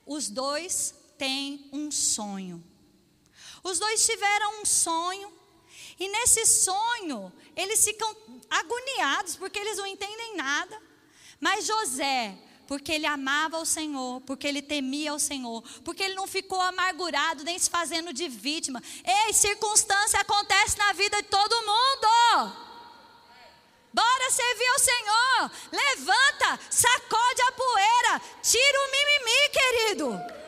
[0.08, 2.64] Os dois tem um sonho.
[3.62, 5.32] Os dois tiveram um sonho,
[6.00, 8.16] e nesse sonho, eles ficam
[8.50, 10.82] agoniados, porque eles não entendem nada.
[11.42, 16.26] Mas José, porque ele amava o Senhor, porque ele temia o Senhor, porque ele não
[16.26, 18.82] ficou amargurado nem se fazendo de vítima.
[19.04, 22.70] Ei, circunstância acontece na vida de todo mundo.
[23.92, 25.52] Bora servir ao Senhor.
[25.72, 30.39] Levanta, sacode a poeira, tira o mimimi, querido.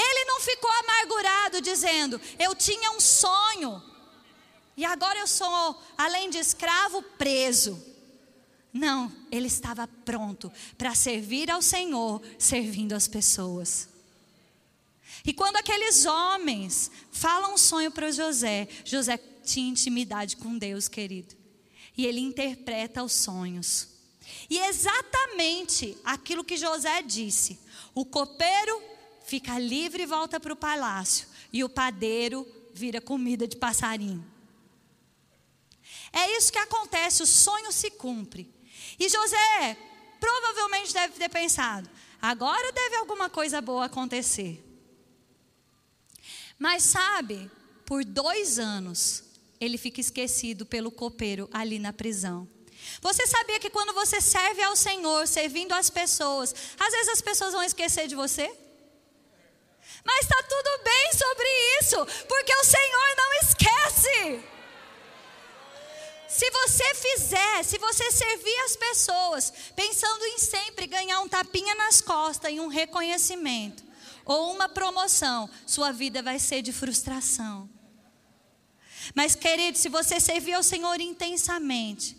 [0.00, 3.82] Ele não ficou amargurado dizendo: Eu tinha um sonho
[4.80, 7.78] e agora eu sou, além de escravo, preso.
[8.72, 13.90] Não, ele estava pronto para servir ao Senhor, servindo as pessoas.
[15.22, 21.36] E quando aqueles homens falam um sonho para José, José tinha intimidade com Deus, querido.
[21.94, 23.88] E ele interpreta os sonhos.
[24.48, 27.58] E exatamente aquilo que José disse:
[27.94, 28.89] o copeiro
[29.30, 31.28] fica livre e volta para o palácio.
[31.52, 34.26] E o padeiro vira comida de passarinho.
[36.12, 38.52] É isso que acontece, o sonho se cumpre.
[38.98, 39.76] E José
[40.18, 41.88] provavelmente deve ter pensado:
[42.20, 44.66] agora deve alguma coisa boa acontecer.
[46.58, 47.48] Mas sabe,
[47.86, 49.22] por dois anos,
[49.60, 52.48] ele fica esquecido pelo copeiro ali na prisão.
[53.00, 57.52] Você sabia que quando você serve ao Senhor, servindo as pessoas, às vezes as pessoas
[57.52, 58.50] vão esquecer de você?
[60.04, 61.48] Mas está tudo bem sobre
[61.80, 64.44] isso, porque o Senhor não esquece.
[66.28, 72.00] Se você fizer, se você servir as pessoas, pensando em sempre ganhar um tapinha nas
[72.00, 73.82] costas e um reconhecimento,
[74.24, 77.68] ou uma promoção, sua vida vai ser de frustração.
[79.14, 82.16] Mas, querido, se você servir ao Senhor intensamente,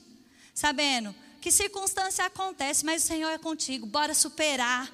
[0.53, 4.91] sabendo que circunstância acontece, mas o Senhor é contigo, bora superar,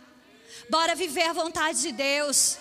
[0.69, 2.57] bora viver a vontade de Deus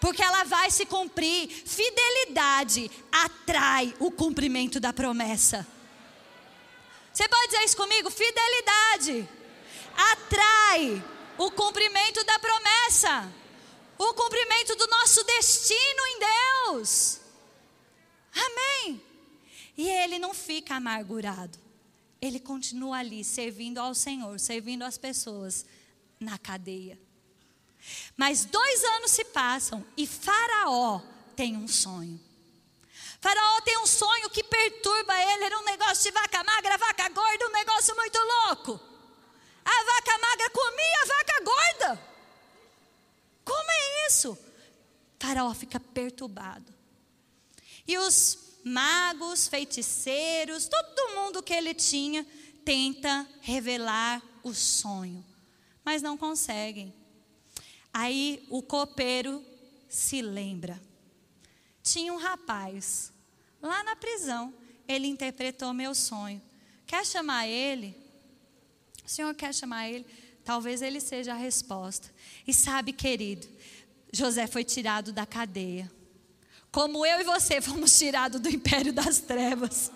[0.00, 1.48] porque ela vai se cumprir.
[1.48, 5.66] Fidelidade atrai o cumprimento da promessa.
[7.12, 8.10] Você pode dizer isso comigo?
[8.10, 9.28] Fidelidade
[9.96, 11.02] atrai
[11.36, 13.32] o cumprimento da promessa,
[13.98, 17.20] o cumprimento do nosso destino em Deus.
[18.34, 19.02] Amém.
[19.76, 21.58] E ele não fica amargurado.
[22.20, 25.64] Ele continua ali servindo ao Senhor, servindo as pessoas
[26.18, 26.98] na cadeia.
[28.16, 31.00] Mas dois anos se passam e Faraó
[31.36, 32.20] tem um sonho.
[33.20, 35.44] Faraó tem um sonho que perturba ele.
[35.44, 38.80] Era um negócio de vaca magra, vaca gorda, um negócio muito louco.
[39.64, 42.10] A vaca magra comia a vaca gorda.
[43.44, 44.38] Como é isso?
[45.18, 46.72] Faraó fica perturbado.
[47.86, 52.26] E os magos, feiticeiros, todo mundo que ele tinha,
[52.64, 55.24] tenta revelar o sonho,
[55.84, 56.94] mas não conseguem.
[57.92, 59.44] Aí o copeiro
[59.88, 60.80] se lembra.
[61.82, 63.12] Tinha um rapaz
[63.60, 64.54] lá na prisão,
[64.86, 66.40] ele interpretou meu sonho.
[66.86, 67.96] Quer chamar ele?
[69.04, 70.06] O senhor quer chamar ele?
[70.44, 72.12] Talvez ele seja a resposta.
[72.46, 73.48] E sabe, querido,
[74.12, 75.90] José foi tirado da cadeia.
[76.72, 79.90] Como eu e você fomos tirados do império das trevas.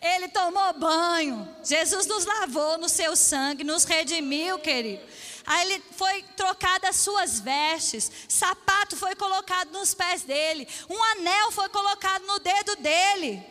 [0.00, 1.48] Ele tomou banho.
[1.62, 5.02] Jesus nos lavou no seu sangue, nos redimiu, querido.
[5.50, 11.50] Aí ele foi trocado as suas vestes, sapato foi colocado nos pés dele, um anel
[11.50, 13.42] foi colocado no dedo dele.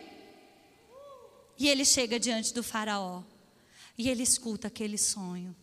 [1.58, 3.22] E ele chega diante do faraó.
[3.98, 5.54] E ele escuta aquele sonho.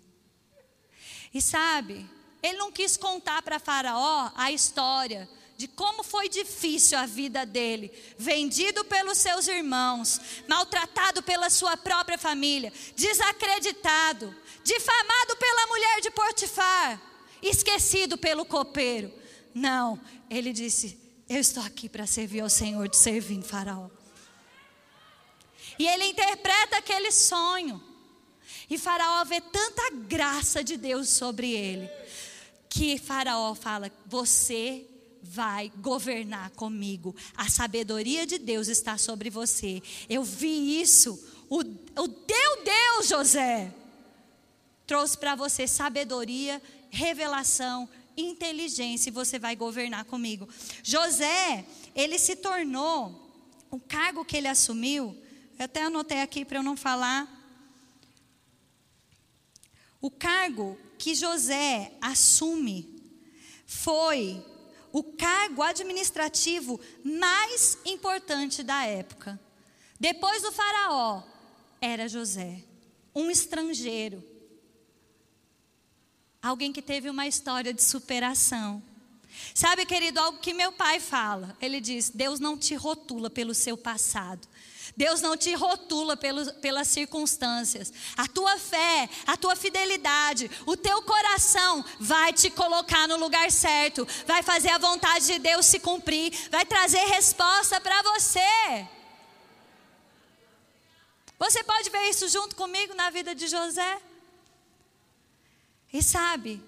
[1.33, 2.07] E sabe,
[2.43, 5.27] ele não quis contar para Faraó a história
[5.57, 12.17] de como foi difícil a vida dele, vendido pelos seus irmãos, maltratado pela sua própria
[12.17, 14.35] família, desacreditado,
[14.67, 17.01] difamado pela mulher de Potifar,
[17.41, 19.11] esquecido pelo copeiro.
[19.53, 19.99] Não,
[20.29, 20.99] ele disse:
[21.29, 23.89] Eu estou aqui para servir ao Senhor, de servir Faraó.
[25.79, 27.81] E ele interpreta aquele sonho.
[28.69, 31.89] E Faraó vê tanta graça de Deus sobre ele,
[32.69, 34.85] que Faraó fala: Você
[35.23, 37.15] vai governar comigo.
[37.37, 39.81] A sabedoria de Deus está sobre você.
[40.09, 41.17] Eu vi isso.
[41.49, 43.73] O, o teu Deus, José,
[44.87, 50.49] trouxe para você sabedoria, revelação, inteligência e você vai governar comigo.
[50.81, 53.25] José, ele se tornou,
[53.69, 55.15] o cargo que ele assumiu,
[55.59, 57.37] eu até anotei aqui para eu não falar
[59.99, 62.87] o cargo que José assume
[63.65, 64.43] foi
[64.91, 69.39] o cargo administrativo mais importante da época.
[69.99, 71.23] Depois do Faraó,
[71.81, 72.63] era José,
[73.13, 74.23] um estrangeiro.
[76.47, 78.81] Alguém que teve uma história de superação.
[79.53, 81.57] Sabe, querido, algo que meu pai fala.
[81.61, 84.47] Ele diz: Deus não te rotula pelo seu passado.
[84.95, 87.91] Deus não te rotula pelos, pelas circunstâncias.
[88.15, 94.07] A tua fé, a tua fidelidade, o teu coração vai te colocar no lugar certo,
[94.25, 98.87] vai fazer a vontade de Deus se cumprir, vai trazer resposta para você.
[101.37, 104.01] Você pode ver isso junto comigo na vida de José?
[105.97, 106.63] E sabe,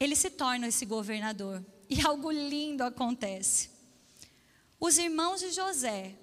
[0.00, 1.62] ele se torna esse governador.
[1.86, 3.68] E algo lindo acontece.
[4.80, 6.14] Os irmãos de José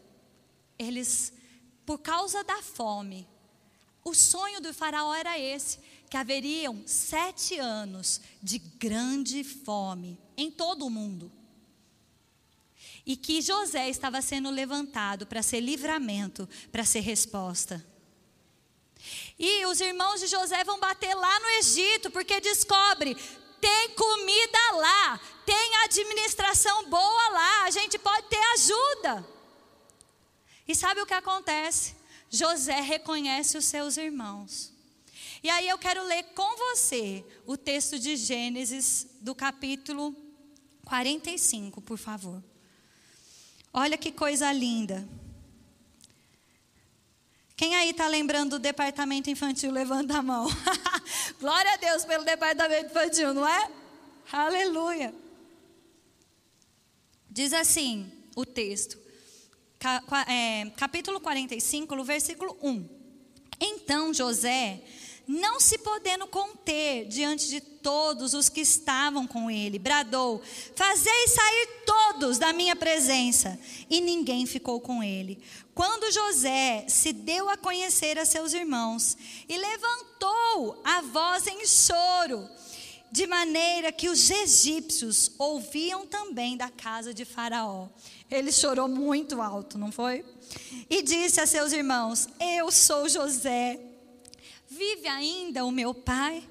[0.78, 1.32] eles,
[1.86, 3.28] por causa da fome,
[4.04, 5.78] o sonho do faraó era esse:
[6.10, 11.32] que haveriam sete anos de grande fome em todo o mundo.
[13.06, 17.86] E que José estava sendo levantado para ser livramento, para ser resposta.
[19.38, 23.18] E os irmãos de José vão bater lá no Egito, porque descobre
[23.66, 29.28] tem comida lá, tem administração boa lá, a gente pode ter ajuda.
[30.68, 31.96] E sabe o que acontece?
[32.30, 34.72] José reconhece os seus irmãos.
[35.42, 40.16] E aí eu quero ler com você o texto de Gênesis, do capítulo
[40.86, 42.44] 45, por favor.
[43.74, 45.08] Olha que coisa linda.
[47.56, 49.72] Quem aí está lembrando do departamento infantil?
[49.72, 50.46] Levanta a mão.
[51.40, 53.72] Glória a Deus pelo departamento infantil, não é?
[54.30, 55.14] Aleluia.
[57.30, 58.98] Diz assim o texto:
[60.28, 62.90] é, capítulo 45, no versículo 1.
[63.62, 64.82] Então José,
[65.26, 70.42] não se podendo conter diante de todos os que estavam com ele, bradou:
[70.76, 73.58] Fazei sair todos da minha presença.
[73.90, 75.42] E ninguém ficou com ele.
[75.76, 79.18] Quando José se deu a conhecer a seus irmãos
[79.48, 82.50] e levantou a voz em choro,
[83.12, 87.90] de maneira que os egípcios ouviam também da casa de Faraó.
[88.32, 90.26] Ele chorou muito alto, não foi?
[90.90, 93.78] E disse a seus irmãos: Eu sou José.
[94.70, 96.48] Vive ainda o meu pai?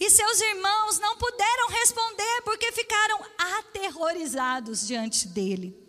[0.00, 3.20] E seus irmãos não puderam responder porque ficaram
[3.58, 5.83] aterrorizados diante dele.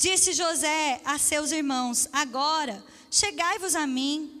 [0.00, 4.34] Disse José a seus irmãos: Agora chegai-vos a mim.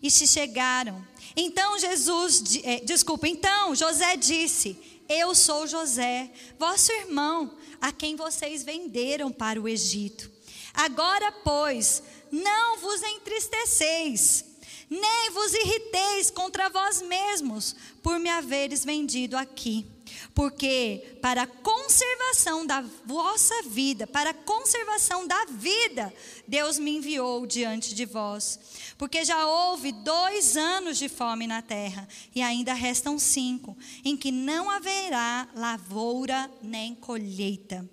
[0.00, 1.04] E se chegaram.
[1.36, 4.76] Então Jesus, eh, desculpa, então José disse:
[5.08, 10.30] Eu sou José, vosso irmão a quem vocês venderam para o Egito.
[10.72, 14.44] Agora, pois, não vos entristeceis,
[14.88, 19.86] nem vos irriteis contra vós mesmos, por me haveres vendido aqui.
[20.34, 26.12] Porque para a conservação da vossa vida, para a conservação da vida,
[26.46, 28.58] Deus me enviou diante de vós.
[28.96, 34.30] Porque já houve dois anos de fome na terra, e ainda restam cinco, em que
[34.30, 37.88] não haverá lavoura nem colheita.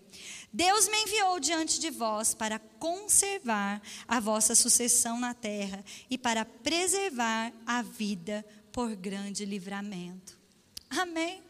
[0.51, 6.43] Deus me enviou diante de vós para conservar a vossa sucessão na terra e para
[6.43, 10.39] preservar a vida por grande livramento.
[10.89, 11.48] Amém.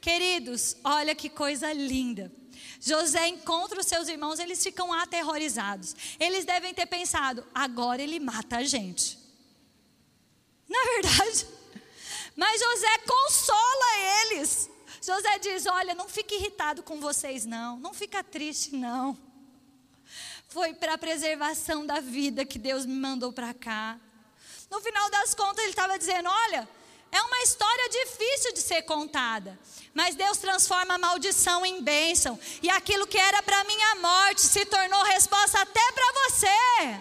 [0.00, 2.32] Queridos, olha que coisa linda.
[2.80, 5.94] José encontra os seus irmãos, eles ficam aterrorizados.
[6.18, 9.18] Eles devem ter pensado: agora ele mata a gente.
[10.68, 11.46] Na é verdade.
[12.36, 14.70] Mas José consola eles.
[15.02, 17.78] José diz: Olha, não fique irritado com vocês, não.
[17.78, 19.18] Não fica triste, não.
[20.48, 23.98] Foi para a preservação da vida que Deus me mandou para cá.
[24.70, 26.68] No final das contas, ele estava dizendo: Olha,
[27.12, 29.58] é uma história difícil de ser contada.
[29.92, 32.38] Mas Deus transforma a maldição em bênção.
[32.62, 37.00] E aquilo que era para minha morte se tornou resposta até para você.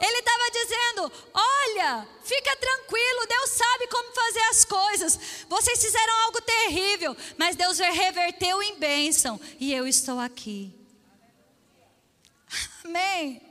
[0.00, 5.18] Ele estava dizendo: Olha, fica tranquilo, Deus sabe como fazer as coisas.
[5.48, 10.72] Vocês fizeram algo terrível, mas Deus reverteu em bênção e eu estou aqui.
[12.84, 13.49] Amém.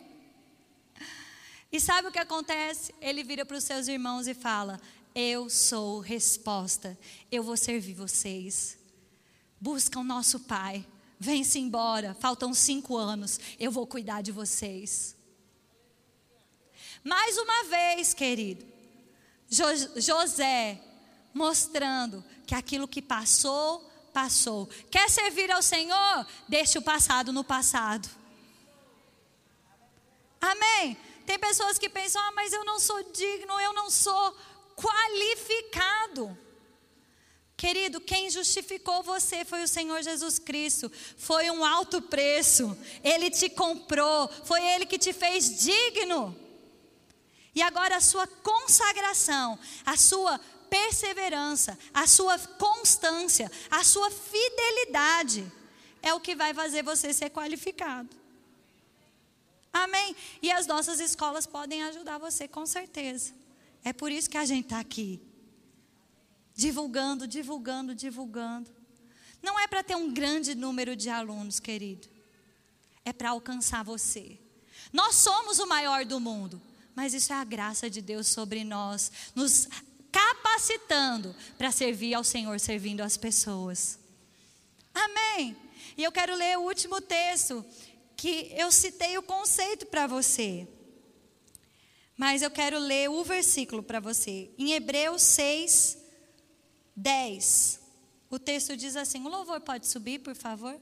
[1.72, 2.93] E sabe o que acontece?
[2.99, 4.80] Ele vira para os seus irmãos e fala:
[5.13, 6.97] Eu sou resposta,
[7.32, 8.78] eu vou servir vocês.
[9.61, 10.86] Busca o nosso Pai,
[11.20, 15.15] vem-se embora, faltam cinco anos, eu vou cuidar de vocês.
[17.03, 18.65] Mais uma vez, querido,
[19.49, 20.82] José
[21.34, 23.82] mostrando que aquilo que passou,
[24.13, 24.67] passou.
[24.89, 26.26] Quer servir ao Senhor?
[26.47, 28.09] Deixe o passado no passado.
[30.41, 30.97] Amém?
[31.30, 34.36] Tem pessoas que pensam, ah, mas eu não sou digno, eu não sou
[34.75, 36.36] qualificado.
[37.55, 40.91] Querido, quem justificou você foi o Senhor Jesus Cristo.
[41.19, 42.75] Foi um alto preço.
[43.03, 44.27] Ele te comprou.
[44.43, 46.36] Foi Ele que te fez digno.
[47.53, 55.45] E agora a sua consagração, a sua perseverança, a sua constância, a sua fidelidade
[56.01, 58.17] é o que vai fazer você ser qualificado.
[59.72, 60.15] Amém?
[60.41, 63.34] E as nossas escolas podem ajudar você, com certeza.
[63.84, 65.22] É por isso que a gente está aqui.
[66.55, 68.70] Divulgando, divulgando, divulgando.
[69.41, 72.07] Não é para ter um grande número de alunos, querido.
[73.05, 74.38] É para alcançar você.
[74.91, 76.61] Nós somos o maior do mundo
[76.99, 79.70] mas isso é a graça de Deus sobre nós, nos
[80.11, 83.97] capacitando para servir ao Senhor, servindo as pessoas.
[84.93, 85.55] Amém.
[85.95, 87.65] E eu quero ler o último texto
[88.20, 90.67] que eu citei o conceito para você.
[92.17, 94.51] Mas eu quero ler o versículo para você.
[94.57, 95.97] Em Hebreus 6,
[96.93, 97.80] 10.
[98.30, 100.78] O texto diz assim: o louvor pode subir, por favor?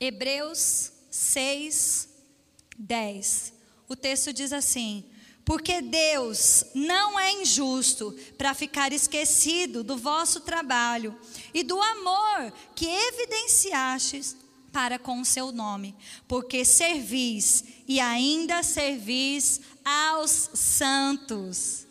[0.00, 2.08] Hebreus 6,
[2.76, 3.52] 10.
[3.88, 5.08] O texto diz assim:
[5.50, 11.18] Porque Deus não é injusto para ficar esquecido do vosso trabalho
[11.52, 14.36] e do amor que evidenciastes
[14.72, 15.96] para com o seu nome,
[16.28, 21.84] porque servis e ainda servis aos santos.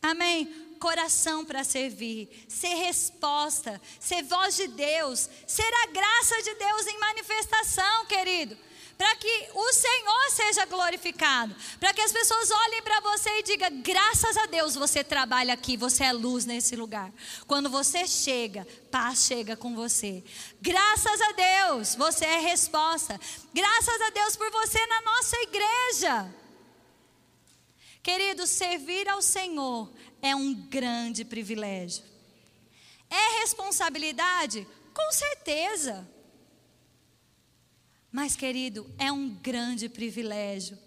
[0.00, 6.86] Amém coração para servir, ser resposta, ser voz de Deus, ser a graça de Deus
[6.86, 8.56] em manifestação, querido
[9.00, 13.80] para que o Senhor seja glorificado, para que as pessoas olhem para você e digam:
[13.80, 17.10] graças a Deus você trabalha aqui, você é luz nesse lugar.
[17.46, 20.22] Quando você chega, paz chega com você.
[20.60, 23.18] Graças a Deus você é resposta.
[23.54, 26.34] Graças a Deus por você na nossa igreja.
[28.02, 29.90] Querido, servir ao Senhor
[30.20, 32.04] é um grande privilégio.
[33.08, 34.68] É responsabilidade?
[34.92, 36.06] Com certeza.
[38.12, 40.78] Mas, querido, é um grande privilégio.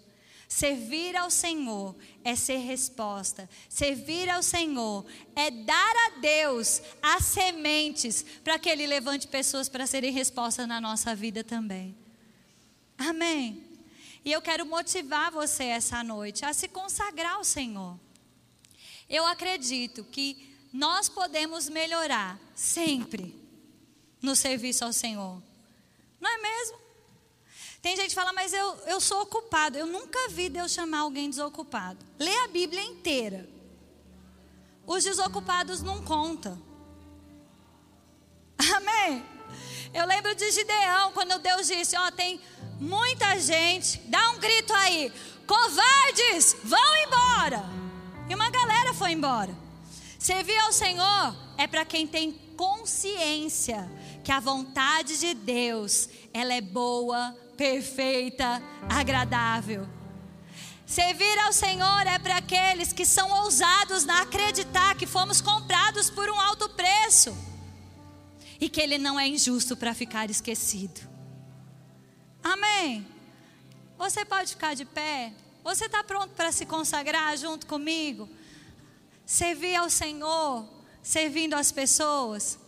[0.46, 3.48] Servir ao Senhor é ser resposta.
[3.68, 5.04] Servir ao Senhor
[5.34, 10.80] é dar a Deus as sementes para que Ele levante pessoas para serem resposta na
[10.80, 11.96] nossa vida também.
[12.96, 13.64] Amém.
[14.24, 17.98] E eu quero motivar você essa noite a se consagrar ao Senhor.
[19.08, 23.34] Eu acredito que nós podemos melhorar sempre
[24.20, 25.42] no serviço ao Senhor.
[26.20, 26.83] Não é mesmo?
[27.84, 29.76] Tem gente que fala, mas eu, eu sou ocupado.
[29.76, 31.98] Eu nunca vi Deus chamar alguém desocupado.
[32.18, 33.46] Lê a Bíblia inteira.
[34.86, 36.58] Os desocupados não contam.
[38.74, 39.22] Amém?
[39.92, 42.40] Eu lembro de Gideão, quando Deus disse: Ó, oh, tem
[42.80, 45.12] muita gente, dá um grito aí,
[45.46, 47.66] covardes, vão embora.
[48.30, 49.54] E uma galera foi embora.
[50.18, 53.90] Servir ao Senhor é para quem tem consciência
[54.24, 59.88] que a vontade de Deus, ela é boa, perfeita, agradável.
[60.86, 66.28] Servir ao Senhor é para aqueles que são ousados na acreditar que fomos comprados por
[66.28, 67.34] um alto preço
[68.60, 71.00] e que Ele não é injusto para ficar esquecido.
[72.42, 73.06] Amém.
[73.96, 75.32] Você pode ficar de pé?
[75.62, 78.28] Você está pronto para se consagrar junto comigo?
[79.24, 80.68] Servir ao Senhor,
[81.02, 82.58] servindo as pessoas?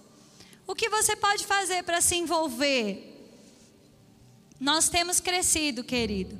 [0.66, 3.15] O que você pode fazer para se envolver?
[4.58, 6.38] Nós temos crescido, querido,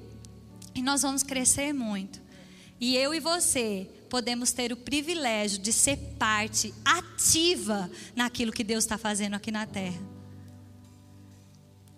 [0.75, 2.21] e nós vamos crescer muito.
[2.81, 8.85] E eu e você podemos ter o privilégio de ser parte ativa naquilo que Deus
[8.85, 10.01] está fazendo aqui na terra.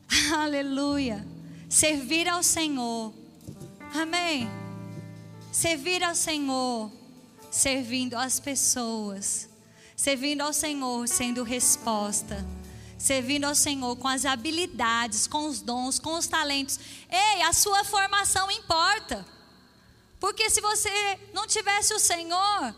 [0.34, 1.26] Aleluia.
[1.68, 3.12] Servir ao Senhor.
[3.94, 4.48] Amém.
[5.52, 6.92] Servir ao Senhor,
[7.50, 9.48] servindo as pessoas,
[9.96, 12.46] servindo ao Senhor, sendo resposta,
[12.98, 16.78] servindo ao Senhor com as habilidades, com os dons, com os talentos.
[17.08, 19.24] Ei, a sua formação importa.
[20.18, 22.74] Porque se você não tivesse o Senhor,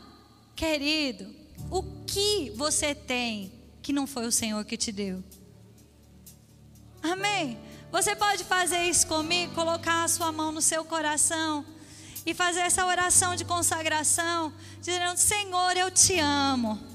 [0.55, 1.35] querido,
[1.71, 3.53] o que você tem
[3.83, 5.25] que não foi o Senhor que te deu?
[7.03, 7.59] Amém?
[7.91, 11.65] Você pode fazer isso comigo, colocar a sua mão no seu coração
[12.27, 16.90] e fazer essa oração de consagração, dizendo: Senhor, eu te amo.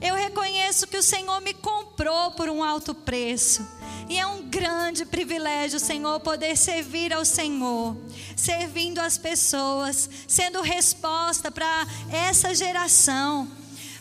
[0.00, 3.66] Eu reconheço que o Senhor me comprou por um alto preço.
[4.08, 7.96] E é um grande privilégio, Senhor, poder servir ao Senhor,
[8.34, 13.46] servindo as pessoas, sendo resposta para essa geração.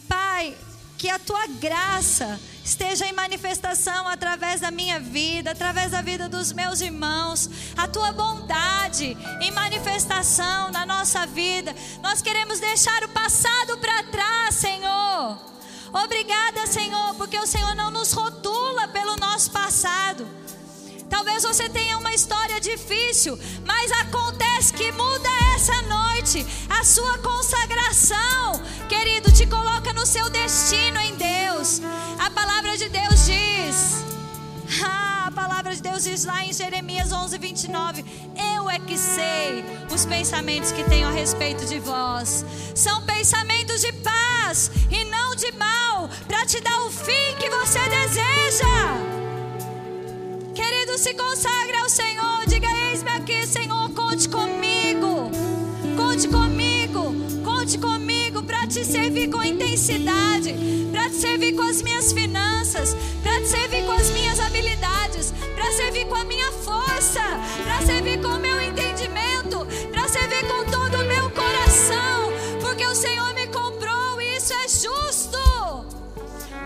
[0.08, 0.58] Pai,
[0.98, 6.52] que a tua graça esteja em manifestação através da minha vida, através da vida dos
[6.52, 11.76] meus irmãos, a tua bondade em manifestação na nossa vida.
[12.02, 15.59] Nós queremos deixar o passado para trás, Senhor.
[15.94, 20.28] Obrigada, Senhor, porque o Senhor não nos rotula pelo nosso passado.
[21.10, 28.62] Talvez você tenha uma história difícil, mas acontece que muda essa noite a sua consagração,
[28.88, 31.82] querido, te coloca no seu destino em Deus.
[32.20, 34.19] A palavra de Deus diz.
[34.84, 38.06] Ah, a palavra de Deus diz lá em Jeremias 11, 29:
[38.56, 39.64] Eu é que sei
[39.94, 42.46] os pensamentos que tenho a respeito de vós.
[42.76, 47.80] São pensamentos de paz e não de mal, para te dar o fim que você
[47.90, 49.20] deseja.
[50.54, 52.46] Querido, se consagre ao Senhor.
[52.48, 53.90] Diga: Eis-me aqui, Senhor.
[53.92, 55.32] Conte comigo.
[55.96, 57.14] Conte comigo.
[57.44, 60.56] Conte comigo para te servir com intensidade.
[60.92, 62.96] Para te servir com as minhas finanças.
[65.70, 67.22] Para servir com a minha força.
[67.64, 69.68] Para servir com o meu entendimento.
[69.92, 72.34] Para servir com todo o meu coração.
[72.60, 75.38] Porque o Senhor me comprou e isso é justo.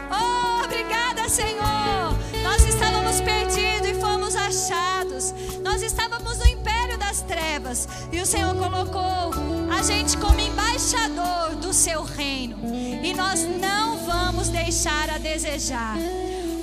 [0.10, 2.18] Oh, obrigada, Senhor.
[2.43, 5.34] Nós estávamos perdidos e fomos achados.
[5.62, 9.34] Nós estávamos no império das trevas e o Senhor colocou
[9.70, 12.58] a gente como embaixador do seu reino.
[13.04, 15.97] E nós não vamos deixar a desejar.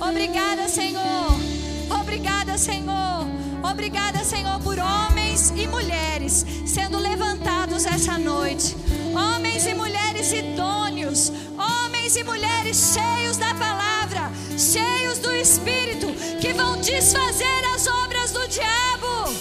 [0.01, 1.70] Obrigada, Senhor.
[1.99, 3.27] Obrigada, Senhor.
[3.63, 8.75] Obrigada, Senhor, por homens e mulheres sendo levantados essa noite.
[9.13, 16.07] Homens e mulheres idôneos, homens e mulheres cheios da palavra, cheios do Espírito,
[16.39, 19.35] que vão desfazer as obras do diabo.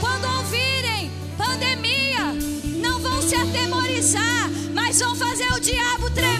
[0.00, 2.32] Quando ouvirem pandemia,
[2.80, 6.31] não vão se atemorizar, mas vão fazer o diabo tremer,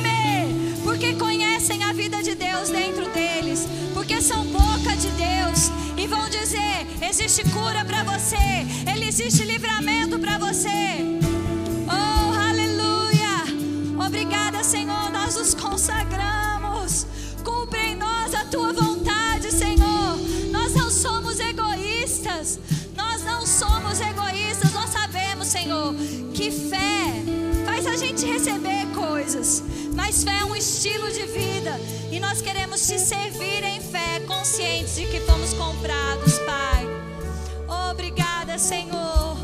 [7.12, 8.36] existe cura para você,
[8.90, 11.20] ele existe livramento para você.
[11.86, 14.06] Oh, aleluia!
[14.06, 17.06] Obrigada, Senhor, nós nos consagramos.
[17.44, 20.16] Cumpre em nós a tua vontade, Senhor.
[20.50, 22.58] Nós não somos egoístas.
[22.96, 24.72] Nós não somos egoístas.
[24.72, 25.94] Nós sabemos, Senhor,
[26.32, 27.12] que fé
[27.66, 29.62] faz a gente receber coisas.
[29.94, 31.78] Mas fé é um estilo de vida.
[32.10, 36.91] E nós queremos te servir em fé, conscientes de que fomos comprados, Pai.
[37.92, 39.36] Obrigada, Senhor.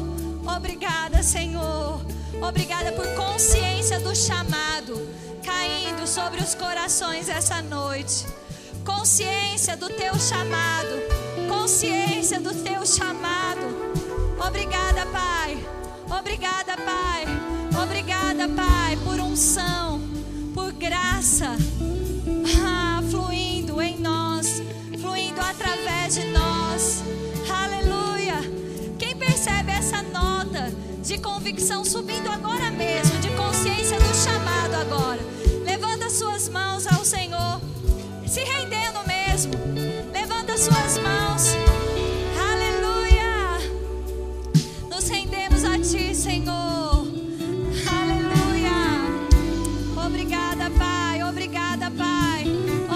[0.56, 2.00] Obrigada, Senhor.
[2.40, 5.06] Obrigada por consciência do chamado
[5.44, 8.26] caindo sobre os corações essa noite.
[8.86, 10.94] Consciência do teu chamado.
[11.46, 13.66] Consciência do teu chamado.
[14.46, 15.58] Obrigada, Pai.
[16.18, 17.26] Obrigada, Pai.
[17.82, 20.00] Obrigada, Pai, por unção,
[20.54, 21.54] por graça.
[22.64, 24.62] Ah, fluindo em nós,
[25.02, 27.02] fluindo através de nós.
[31.08, 35.18] de convicção subindo agora mesmo, de consciência do chamado agora.
[35.64, 37.62] Levanta suas mãos ao Senhor,
[38.26, 39.54] se rendendo mesmo.
[40.12, 41.56] Levanta suas mãos.
[42.52, 43.58] Aleluia!
[44.90, 47.06] Nos rendemos a ti, Senhor.
[47.90, 48.76] Aleluia!
[50.06, 51.22] Obrigada, Pai.
[51.22, 52.44] Obrigada, Pai.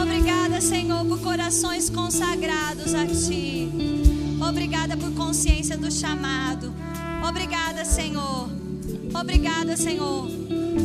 [0.02, 3.70] Obrigada, Senhor, por corações consagrados a ti.
[4.46, 6.91] Obrigada por consciência do chamado.
[7.22, 8.48] Obrigada, Senhor.
[9.14, 10.28] Obrigada, Senhor.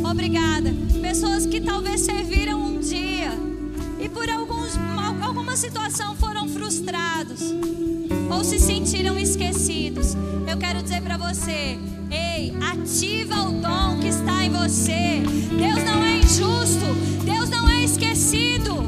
[0.08, 0.72] Obrigada.
[1.02, 3.32] Pessoas que talvez serviram um dia
[4.00, 4.72] e por alguns,
[5.20, 7.40] alguma situação foram frustrados
[8.30, 10.14] ou se sentiram esquecidos.
[10.46, 11.78] Eu quero dizer para você:
[12.10, 15.20] ei, ativa o dom que está em você.
[15.58, 18.78] Deus não é injusto, Deus não é esquecido.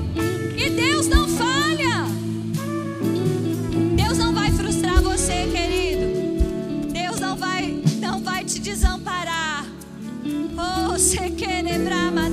[11.00, 12.28] se quede brama